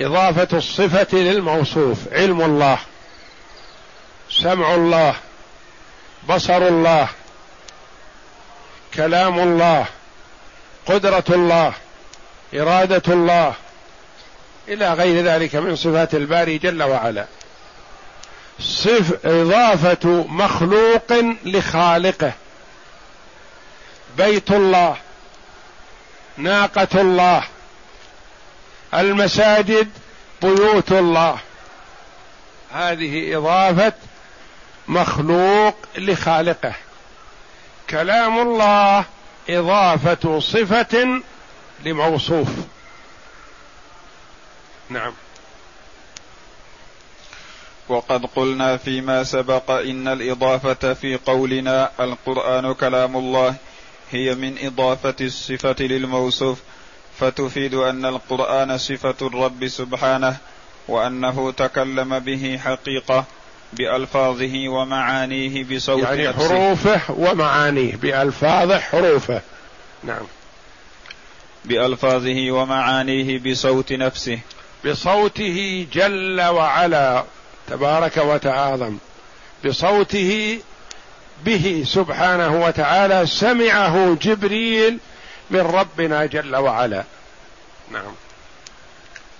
إضافة 0.00 0.58
الصفة 0.58 1.18
للموصوف 1.18 1.98
علم 2.12 2.42
الله 2.42 2.78
سمع 4.30 4.74
الله 4.74 5.14
بصر 6.28 6.68
الله 6.68 7.08
كلام 8.94 9.38
الله 9.38 9.86
قدرة 10.86 11.24
الله 11.30 11.72
إرادة 12.54 13.02
الله 13.12 13.54
إلى 14.68 14.92
غير 14.92 15.24
ذلك 15.24 15.56
من 15.56 15.76
صفات 15.76 16.14
الباري 16.14 16.58
جل 16.58 16.82
وعلا. 16.82 17.26
صف 18.60 19.26
إضافة 19.26 20.26
مخلوق 20.28 21.12
لخالقه. 21.44 22.32
بيت 24.16 24.50
الله 24.50 24.96
ناقة 26.36 27.00
الله 27.00 27.42
المساجد 28.94 29.88
بيوت 30.42 30.92
الله. 30.92 31.38
هذه 32.72 33.36
إضافة 33.36 33.92
مخلوق 34.88 35.76
لخالقه. 35.98 36.74
كلام 37.90 38.38
الله 38.38 39.04
إضافة 39.50 40.40
صفة 40.40 41.22
لموصوف. 41.84 42.48
نعم. 44.90 45.12
وقد 47.88 48.26
قلنا 48.36 48.76
فيما 48.76 49.24
سبق 49.24 49.70
إن 49.70 50.08
الإضافة 50.08 50.94
في 50.94 51.16
قولنا 51.16 51.90
القرآن 52.00 52.74
كلام 52.74 53.16
الله 53.16 53.54
هي 54.10 54.34
من 54.34 54.66
إضافة 54.66 55.14
الصفة 55.20 55.76
للموصوف. 55.80 56.58
فتفيد 57.20 57.74
أن 57.74 58.04
القرآن 58.04 58.78
صفة 58.78 59.14
الرب 59.22 59.68
سبحانه 59.68 60.36
وأنه 60.88 61.52
تكلم 61.52 62.18
به 62.18 62.60
حقيقة 62.64 63.24
بألفاظه 63.72 64.68
ومعانيه 64.68 65.64
بصوت 65.64 66.02
يعني 66.02 66.28
نفسه. 66.28 66.48
حروفه 66.48 67.00
ومعانيه 67.08 67.96
بألفاظ 67.96 68.72
حروفه. 68.72 69.42
نعم. 70.04 70.22
بألفاظه 71.64 72.50
ومعانيه 72.50 73.38
بصوت 73.38 73.92
نفسه. 73.92 74.38
بصوته 74.86 75.86
جل 75.92 76.40
وعلا 76.40 77.24
تبارك 77.68 78.16
وتعاظم 78.16 78.96
بصوته 79.66 80.60
به 81.44 81.84
سبحانه 81.86 82.64
وتعالى 82.64 83.26
سمعه 83.26 84.14
جبريل 84.22 84.98
من 85.50 85.60
ربنا 85.60 86.26
جل 86.26 86.56
وعلا. 86.56 87.04
نعم. 87.92 88.12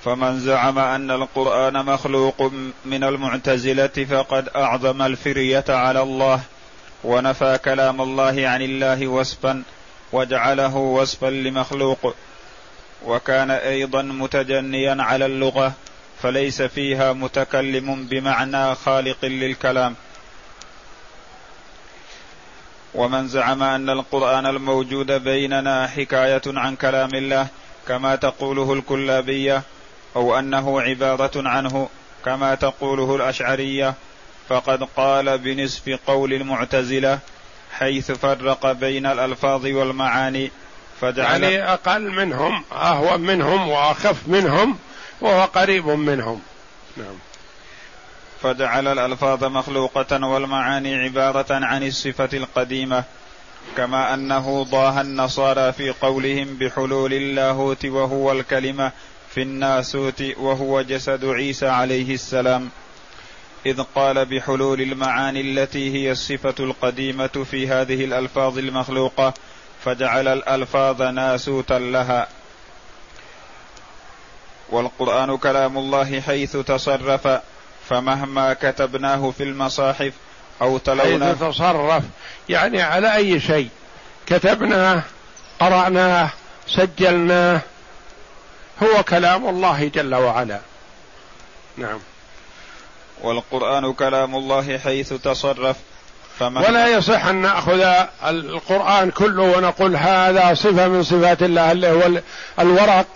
فمن 0.05 0.41
زعم 0.41 0.79
أن 0.79 1.11
القرآن 1.11 1.85
مخلوق 1.87 2.53
من 2.85 3.05
المعتزلة 3.05 4.07
فقد 4.11 4.49
أعظم 4.57 5.03
الفرية 5.03 5.65
على 5.69 6.03
الله 6.03 6.41
ونفى 7.05 7.59
كلام 7.65 8.01
الله 8.01 8.49
عن 8.49 8.63
الله 8.63 9.09
وصفا 9.09 9.63
وجعله 10.13 10.77
وصفا 10.77 11.27
لمخلوق 11.27 12.15
وكان 13.07 13.51
أيضا 13.51 14.03
متجنيا 14.03 14.97
على 15.01 15.27
اللغة 15.27 15.73
فليس 16.23 16.63
فيها 16.63 17.13
متكلم 17.13 18.07
بمعنى 18.07 18.75
خالق 18.75 19.25
للكلام. 19.25 19.95
ومن 22.95 23.28
زعم 23.28 23.62
أن 23.62 23.91
القرآن 23.91 24.47
الموجود 24.47 25.12
بيننا 25.12 25.86
حكاية 25.86 26.43
عن 26.47 26.76
كلام 26.76 27.11
الله 27.14 27.47
كما 27.89 28.16
تقوله 28.16 28.72
الكلابية 28.72 29.62
أو 30.16 30.39
أنه 30.39 30.80
عبارة 30.80 31.49
عنه 31.49 31.89
كما 32.24 32.55
تقوله 32.55 33.16
الأشعرية 33.16 33.95
فقد 34.49 34.89
قال 34.97 35.39
بنصف 35.39 35.99
قول 36.07 36.32
المعتزلة 36.32 37.18
حيث 37.72 38.12
فرق 38.12 38.72
بين 38.72 39.07
الألفاظ 39.07 39.66
والمعاني 39.66 40.51
فجعل 41.01 41.43
يعني 41.43 41.72
أقل 41.72 42.11
منهم 42.11 42.64
أهون 42.72 43.20
منهم 43.20 43.68
وأخف 43.68 44.28
منهم 44.28 44.78
وهو 45.20 45.45
قريب 45.45 45.86
منهم. 45.86 46.41
نعم. 46.97 47.18
فجعل 48.43 48.89
الألفاظ 48.89 49.45
مخلوقة 49.45 50.26
والمعاني 50.26 50.95
عبارة 50.95 51.47
عن 51.51 51.82
الصفة 51.82 52.28
القديمة 52.32 53.05
كما 53.76 54.14
أنه 54.14 54.62
ضاه 54.62 55.01
النصارى 55.01 55.72
في 55.72 55.91
قولهم 55.91 56.55
بحلول 56.55 57.14
اللاهوت 57.14 57.84
وهو 57.84 58.32
الكلمة 58.32 58.93
في 59.34 59.43
الناسوت 59.43 60.22
وهو 60.36 60.82
جسد 60.82 61.24
عيسى 61.24 61.68
عليه 61.68 62.14
السلام. 62.14 62.70
إذ 63.66 63.82
قال 63.95 64.24
بحلول 64.24 64.80
المعاني 64.80 65.41
التي 65.41 65.95
هي 65.95 66.12
الصفة 66.12 66.55
القديمة 66.61 67.47
في 67.51 67.68
هذه 67.68 68.05
الألفاظ 68.05 68.59
المخلوقة 68.59 69.34
فجعل 69.84 70.28
الألفاظ 70.28 71.03
ناسوتا 71.03 71.78
لها. 71.78 72.28
والقرآن 74.70 75.36
كلام 75.36 75.78
الله 75.78 76.20
حيث 76.20 76.57
تصرف 76.57 77.41
فمهما 77.89 78.55
كتبناه 78.55 79.32
في 79.39 79.43
المصاحف 79.43 80.12
أو 80.62 80.78
تلوناه 80.78 81.28
حيث 81.28 81.39
تصرف 81.39 82.05
يعني 82.49 82.82
على 82.82 83.14
أي 83.14 83.41
شيء. 83.41 83.68
كتبناه 84.26 85.03
قرأناه 85.61 86.30
سجلناه 86.68 87.61
هو 88.82 89.03
كلام 89.03 89.49
الله 89.49 89.91
جل 89.95 90.14
وعلا. 90.14 90.61
نعم. 91.76 91.99
والقرآن 93.22 93.93
كلام 93.93 94.36
الله 94.36 94.78
حيث 94.78 95.12
تصرف 95.12 95.76
فما 96.39 96.68
ولا 96.68 96.86
يصح 96.86 97.26
أن 97.26 97.34
نأخذ 97.34 97.80
القرآن 98.24 99.11
كله 99.11 99.43
ونقول 99.43 99.97
هذا 99.97 100.55
صفة 100.55 100.89
من 100.89 101.03
صفات 101.03 101.43
الله 101.43 101.72
اللي 101.72 101.91
هو 101.91 102.20
الورق 102.59 103.07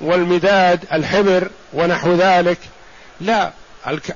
والمداد 0.00 0.84
الحبر 0.92 1.48
ونحو 1.72 2.14
ذلك. 2.14 2.58
لا. 3.20 3.50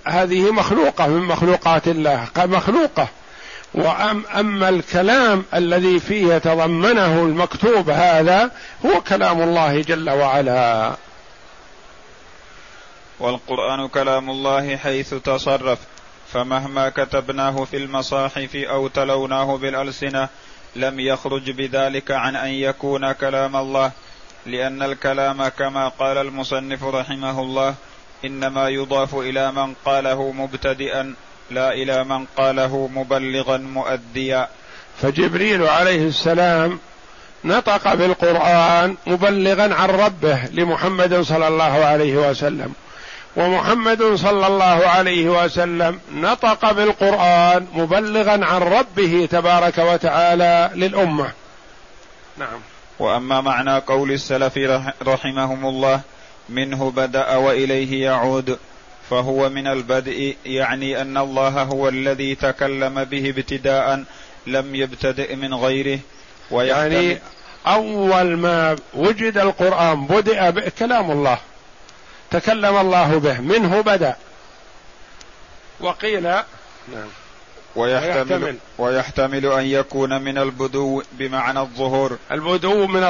هذه 0.04 0.50
مخلوقة 0.50 1.06
من 1.06 1.22
مخلوقات 1.22 1.88
الله 1.88 2.28
مخلوقة 2.36 3.08
وأم 3.74 4.24
أما 4.26 4.68
الكلام 4.68 5.44
الذي 5.54 6.00
فيه 6.00 6.34
يتضمنه 6.34 7.22
المكتوب 7.22 7.90
هذا 7.90 8.50
هو 8.86 9.00
كلام 9.00 9.42
الله 9.42 9.80
جل 9.82 10.10
وعلا. 10.10 10.94
والقرآن 13.20 13.88
كلام 13.88 14.30
الله 14.30 14.76
حيث 14.76 15.14
تصرف 15.14 15.78
فمهما 16.32 16.88
كتبناه 16.88 17.64
في 17.64 17.76
المصاحف 17.76 18.56
أو 18.56 18.88
تلوناه 18.88 19.56
بالألسنة 19.56 20.28
لم 20.76 21.00
يخرج 21.00 21.50
بذلك 21.50 22.10
عن 22.10 22.36
أن 22.36 22.48
يكون 22.48 23.12
كلام 23.12 23.56
الله 23.56 23.92
لأن 24.46 24.82
الكلام 24.82 25.48
كما 25.48 25.88
قال 25.88 26.18
المصنف 26.18 26.84
رحمه 26.84 27.40
الله 27.42 27.74
إنما 28.24 28.68
يضاف 28.68 29.14
إلى 29.14 29.52
من 29.52 29.74
قاله 29.84 30.32
مبتدئا 30.32 31.14
لا 31.50 31.72
إلى 31.72 32.04
من 32.04 32.26
قاله 32.36 32.90
مبلغا 32.94 33.56
مؤديا. 33.56 34.48
فجبريل 35.02 35.62
عليه 35.62 36.06
السلام 36.06 36.78
نطق 37.44 37.94
بالقرآن 37.94 38.96
مبلغا 39.06 39.74
عن 39.74 39.88
ربه 39.88 40.38
لمحمد 40.52 41.20
صلى 41.20 41.48
الله 41.48 41.84
عليه 41.84 42.30
وسلم. 42.30 42.72
ومحمد 43.36 44.14
صلى 44.14 44.46
الله 44.46 44.86
عليه 44.86 45.44
وسلم 45.44 46.00
نطق 46.14 46.72
بالقرآن 46.72 47.66
مبلغا 47.74 48.44
عن 48.44 48.60
ربه 48.62 49.28
تبارك 49.30 49.78
وتعالى 49.78 50.70
للأمة. 50.74 51.32
نعم. 52.38 52.60
وأما 52.98 53.40
معنى 53.40 53.78
قول 53.78 54.12
السلف 54.12 54.58
رحمهم 55.06 55.66
الله 55.66 56.00
منه 56.49 56.90
بدأ 56.90 57.36
وإليه 57.36 58.05
يعود 58.05 58.59
فهو 59.11 59.49
من 59.49 59.66
البدء 59.66 60.36
يعني 60.46 61.01
أن 61.01 61.16
الله 61.16 61.62
هو 61.62 61.88
الذي 61.88 62.34
تكلم 62.34 63.05
به 63.05 63.30
ابتداء 63.30 64.05
لم 64.46 64.74
يبتدئ 64.74 65.36
من 65.36 65.55
غيره 65.55 65.99
يعني 66.51 67.18
أول 67.66 68.36
ما 68.36 68.76
وجد 68.94 69.38
القرآن 69.38 70.07
بدأ 70.07 70.68
كلام 70.68 71.11
الله 71.11 71.38
تكلم 72.30 72.76
الله 72.76 73.18
به 73.18 73.40
منه 73.40 73.80
بدأ. 73.80 74.16
وقيل 75.80 76.22
نعم. 76.22 76.44
ويحتمل, 77.76 78.57
ويحتمل. 78.78 79.46
أن 79.46 79.66
يكون 79.66 80.22
من 80.22 80.38
البدو 80.38 81.03
بمعنى 81.12 81.61
الظهور. 81.61 82.18
البدو 82.32 82.86
من 82.86 83.03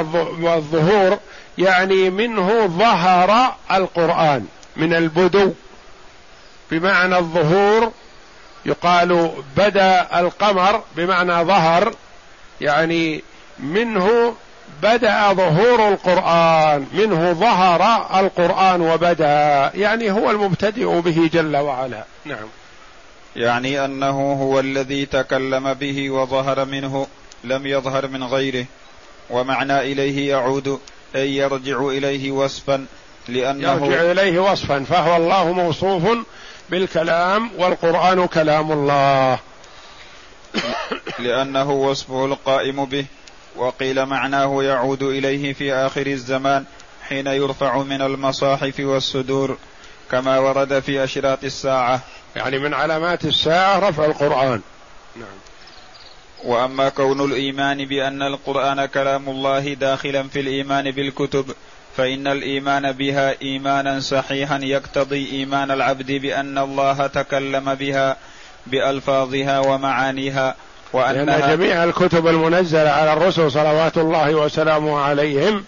الظهور 0.49 1.19
يعني 1.59 2.11
منه 2.11 2.67
ظهر 2.67 3.55
القرآن 3.73 4.47
من 4.77 4.95
البدو. 4.95 5.53
بمعنى 6.71 7.19
الظهور 7.19 7.93
يقال 8.67 9.33
بدا 9.57 10.21
القمر 10.21 10.83
بمعنى 10.97 11.45
ظهر 11.45 11.95
يعني 12.61 13.23
منه 13.59 14.35
بدأ 14.83 15.33
ظهور 15.33 15.89
القرآن 15.89 16.87
منه 16.93 17.33
ظهر 17.33 17.83
القرآن 18.21 18.81
وبدا 18.81 19.71
يعني 19.75 20.11
هو 20.11 20.31
المبتدئ 20.31 21.01
به 21.01 21.31
جل 21.33 21.57
وعلا. 21.57 22.05
نعم. 22.25 22.47
يعني 23.37 23.85
أنه 23.85 24.33
هو 24.33 24.61
الذي 24.61 25.07
تكلم 25.07 25.75
به 25.75 26.11
وظهر 26.11 26.65
منه 26.65 27.07
لم 27.45 27.67
يظهر 27.67 28.09
من 28.09 28.25
غيره 28.25 28.67
ومعنى 29.31 29.79
إليه 29.79 30.31
يعود. 30.31 30.81
أي 31.15 31.37
يرجع 31.37 31.81
إليه 31.81 32.31
وصفا 32.31 32.87
لأنه 33.29 33.87
يرجع 33.87 34.11
إليه 34.11 34.39
وصفا 34.39 34.85
فهو 34.85 35.17
الله 35.17 35.53
موصوف 35.53 36.03
بالكلام 36.71 37.51
والقرآن 37.59 38.27
كلام 38.27 38.73
الله. 38.73 39.39
لأنه 41.19 41.71
وصفه 41.71 42.25
القائم 42.25 42.85
به 42.85 43.05
وقيل 43.57 44.07
معناه 44.07 44.63
يعود 44.63 45.03
إليه 45.03 45.53
في 45.53 45.75
آخر 45.75 46.07
الزمان 46.07 46.65
حين 47.09 47.27
يرفع 47.27 47.79
من 47.79 48.03
المصاحف 48.03 48.81
والصدور 48.81 49.57
كما 50.11 50.39
ورد 50.39 50.81
في 50.81 51.05
أشراط 51.05 51.45
الساعة. 51.45 52.01
يعني 52.37 52.59
من 52.59 52.75
علامات 52.75 53.25
الساعة 53.25 53.79
رفع 53.89 54.05
القرآن. 54.05 54.61
نعم. 55.17 55.48
وأما 56.45 56.89
كون 56.89 57.25
الإيمان 57.25 57.85
بأن 57.85 58.23
القرآن 58.23 58.87
كلام 58.87 59.29
الله 59.29 59.75
داخلا 59.75 60.23
في 60.23 60.41
الإيمان 60.41 60.91
بالكتب 60.91 61.55
فإن 61.97 62.27
الإيمان 62.27 62.93
بها 62.93 63.35
إيمانا 63.43 64.01
صحيحا 64.01 64.59
يقتضي 64.59 65.31
إيمان 65.33 65.71
العبد 65.71 66.13
بأن 66.13 66.59
الله 66.59 67.07
تكلم 67.07 67.75
بها 67.75 68.17
بألفاظها 68.67 69.59
ومعانيها 69.59 70.55
وأنها 70.93 71.39
لأن 71.39 71.57
جميع 71.57 71.85
الكتب 71.85 72.27
المنزلة 72.27 72.91
على 72.91 73.13
الرسل 73.13 73.53
صلوات 73.53 73.99
الله 73.99 74.35
وسلامه 74.35 75.01
عليهم 75.01 75.65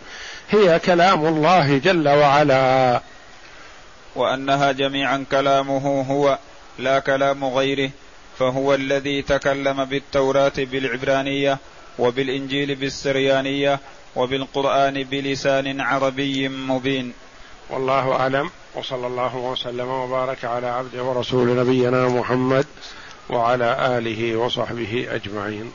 هي 0.51 0.79
كلام 0.79 1.27
الله 1.27 1.79
جل 1.79 2.09
وعلا. 2.09 3.01
وأنها 4.16 4.73
جميعا 4.73 5.25
كلامه 5.31 6.05
هو 6.11 6.39
لا 6.79 6.99
كلام 6.99 7.45
غيره 7.45 7.91
فهو 8.41 8.74
الذي 8.74 9.22
تكلم 9.22 9.84
بالتوراة 9.84 10.53
بالعبرانية 10.59 11.59
وبالإنجيل 11.99 12.74
بالسريانية 12.74 13.80
وبالقرآن 14.16 15.03
بلسان 15.03 15.80
عربي 15.80 16.49
مبين. 16.49 17.12
والله 17.70 18.12
أعلم 18.12 18.51
وصلى 18.74 19.07
الله 19.07 19.36
وسلم 19.36 19.88
وبارك 19.88 20.45
على 20.45 20.66
عبده 20.66 21.03
ورسول 21.03 21.57
نبينا 21.57 22.09
محمد 22.09 22.66
وعلى 23.30 23.99
آله 23.99 24.36
وصحبه 24.36 25.07
أجمعين. 25.11 25.72